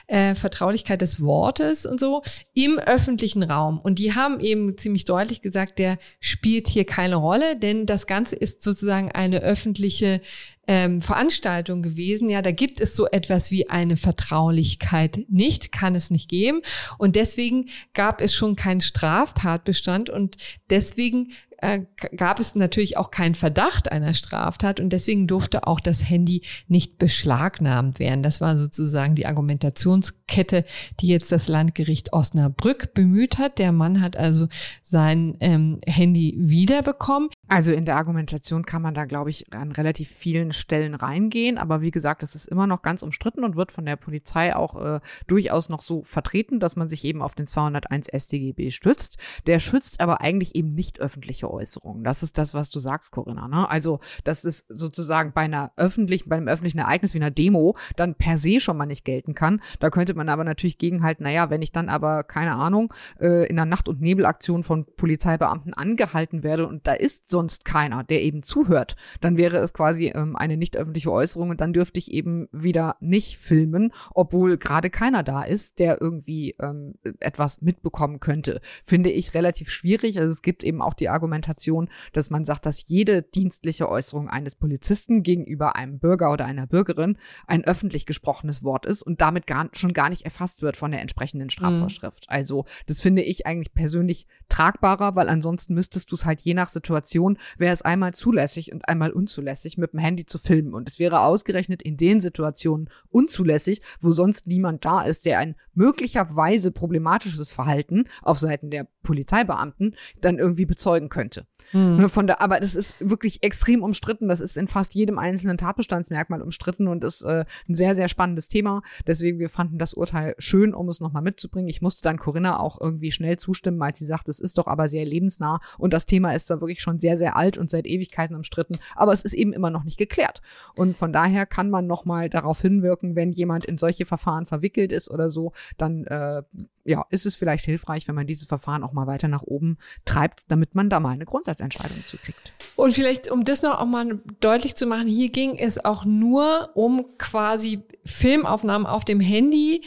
[0.07, 2.21] äh, Vertraulichkeit des Wortes und so,
[2.53, 3.79] im öffentlichen Raum?
[3.79, 8.37] Und die haben eben ziemlich deutlich gesagt, der spielt hier keine Rolle, denn das Ganze
[8.37, 10.21] ist sozusagen eine öffentliche
[10.69, 12.29] ähm, Veranstaltung gewesen.
[12.29, 16.61] Ja, da gibt es so etwas wie eine Vertraulichkeit nicht, kann es nicht geben.
[16.99, 20.37] Und deswegen gab es schon keinen Straftatbestand und
[20.71, 21.81] deswegen äh,
[22.17, 26.99] gab es natürlich auch keinen Verdacht einer Straftat und deswegen durfte auch das Handy nicht
[26.99, 28.23] beschlagnahmt werden.
[28.23, 30.65] Das war sozusagen die Argumentationskette,
[31.01, 33.59] die jetzt das Landgericht Osnabrück bemüht hat.
[33.59, 34.47] Der Mann hat also
[34.85, 37.29] sein ähm, Handy wiederbekommen.
[37.49, 41.59] Also in der Argumentation kann man da, glaube ich, an relativ vielen Stellen reingehen.
[41.59, 44.81] Aber wie gesagt, das ist immer noch ganz umstritten und wird von der Polizei auch
[44.81, 49.19] äh, durchaus noch so vertreten, dass man sich eben auf den 201 StGB stützt.
[49.47, 52.05] Der schützt aber eigentlich eben nicht öffentliche Äußerungen.
[52.05, 53.49] Das ist das, was du sagst, Corinna.
[53.49, 53.71] Ne?
[53.71, 58.15] Also das ist sozusagen bei einer öffentlichen, bei einem öffentlichen Ereignis wie einer Demo dann
[58.15, 59.63] per se schon mal nicht gelten kann.
[59.81, 63.59] Da könnte man aber natürlich gegenhalten, naja, wenn ich dann aber, keine Ahnung, äh, in
[63.59, 68.23] einer Nacht- und Nebelaktion von Polizeibeamten angehalten werde und da ist so sonst keiner, der
[68.23, 72.11] eben zuhört, dann wäre es quasi ähm, eine nicht öffentliche Äußerung und dann dürfte ich
[72.11, 78.61] eben wieder nicht filmen, obwohl gerade keiner da ist, der irgendwie ähm, etwas mitbekommen könnte.
[78.85, 80.19] Finde ich relativ schwierig.
[80.19, 81.09] Also es gibt eben auch die
[81.39, 86.67] Argumentation, dass man sagt, dass jede dienstliche Äußerung eines Polizisten gegenüber einem Bürger oder einer
[86.67, 87.17] Bürgerin
[87.47, 91.01] ein öffentlich gesprochenes Wort ist und damit gar, schon gar nicht erfasst wird von der
[91.01, 92.27] entsprechenden Strafvorschrift.
[92.29, 92.35] Mhm.
[92.35, 96.69] Also das finde ich eigentlich persönlich tragbarer, weil ansonsten müsstest du es halt je nach
[96.69, 100.75] Situation Situation wäre es einmal zulässig und einmal unzulässig, mit dem Handy zu filmen.
[100.75, 105.55] Und es wäre ausgerechnet in den Situationen unzulässig, wo sonst niemand da ist, der ein
[105.75, 111.28] möglicherweise problematisches Verhalten auf Seiten der Polizeibeamten dann irgendwie bezeugen könnte.
[111.73, 112.09] Mhm.
[112.09, 114.29] Von der, aber das ist wirklich extrem umstritten.
[114.29, 118.49] Das ist in fast jedem einzelnen Tatbestandsmerkmal umstritten und ist äh, ein sehr, sehr spannendes
[118.49, 118.83] Thema.
[119.07, 121.69] Deswegen, wir fanden das Urteil schön, um es nochmal mitzubringen.
[121.69, 124.89] Ich musste dann Corinna auch irgendwie schnell zustimmen, als sie sagt, es ist doch aber
[124.89, 128.37] sehr lebensnah und das Thema ist da wirklich schon sehr, sehr alt und seit Ewigkeiten
[128.37, 128.79] umstritten.
[128.95, 130.41] Aber es ist eben immer noch nicht geklärt.
[130.75, 135.11] Und von daher kann man nochmal darauf hinwirken, wenn jemand in solche Verfahren verwickelt ist
[135.11, 136.43] oder so, dann äh,
[136.89, 140.45] ja, ist es vielleicht hilfreich, wenn man dieses Verfahren auch mal weiter nach oben treibt,
[140.49, 142.53] damit man da mal eine Grundsatz Hochzeitsentscheidung zu kriegt.
[142.77, 146.71] Und vielleicht, um das noch auch mal deutlich zu machen, hier ging es auch nur
[146.75, 149.83] um quasi Filmaufnahmen auf dem Handy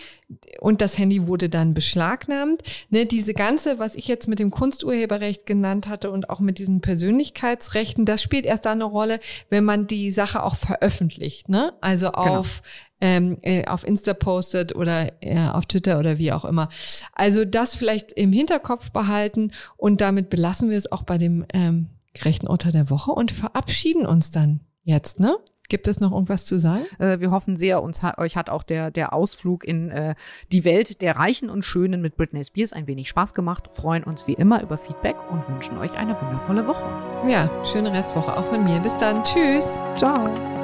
[0.60, 2.62] und das Handy wurde dann beschlagnahmt.
[2.90, 6.82] Ne, diese ganze, was ich jetzt mit dem Kunsturheberrecht genannt hatte und auch mit diesen
[6.82, 9.20] Persönlichkeitsrechten, das spielt erst dann eine Rolle,
[9.50, 11.50] wenn man die Sache auch veröffentlicht.
[11.50, 11.74] Ne?
[11.82, 12.40] Also genau.
[12.40, 12.62] auf
[13.02, 16.70] ähm, äh, auf Insta postet oder äh, auf Twitter oder wie auch immer.
[17.14, 21.90] Also das vielleicht im Hinterkopf behalten und damit belassen wir es auch bei dem ähm,
[22.14, 25.36] gerechten Urteil der Woche und verabschieden uns dann jetzt, ne?
[25.70, 26.84] Gibt es noch irgendwas zu sagen?
[27.00, 30.16] Äh, wir hoffen sehr, uns hat, euch hat auch der, der Ausflug in äh,
[30.52, 33.70] die Welt der Reichen und Schönen mit Britney Spears ein wenig Spaß gemacht.
[33.72, 36.84] Freuen uns wie immer über Feedback und wünschen euch eine wundervolle Woche.
[37.26, 38.82] Ja, schöne Restwoche auch von mir.
[38.82, 39.24] Bis dann.
[39.24, 39.80] Tschüss.
[39.96, 40.61] Ciao.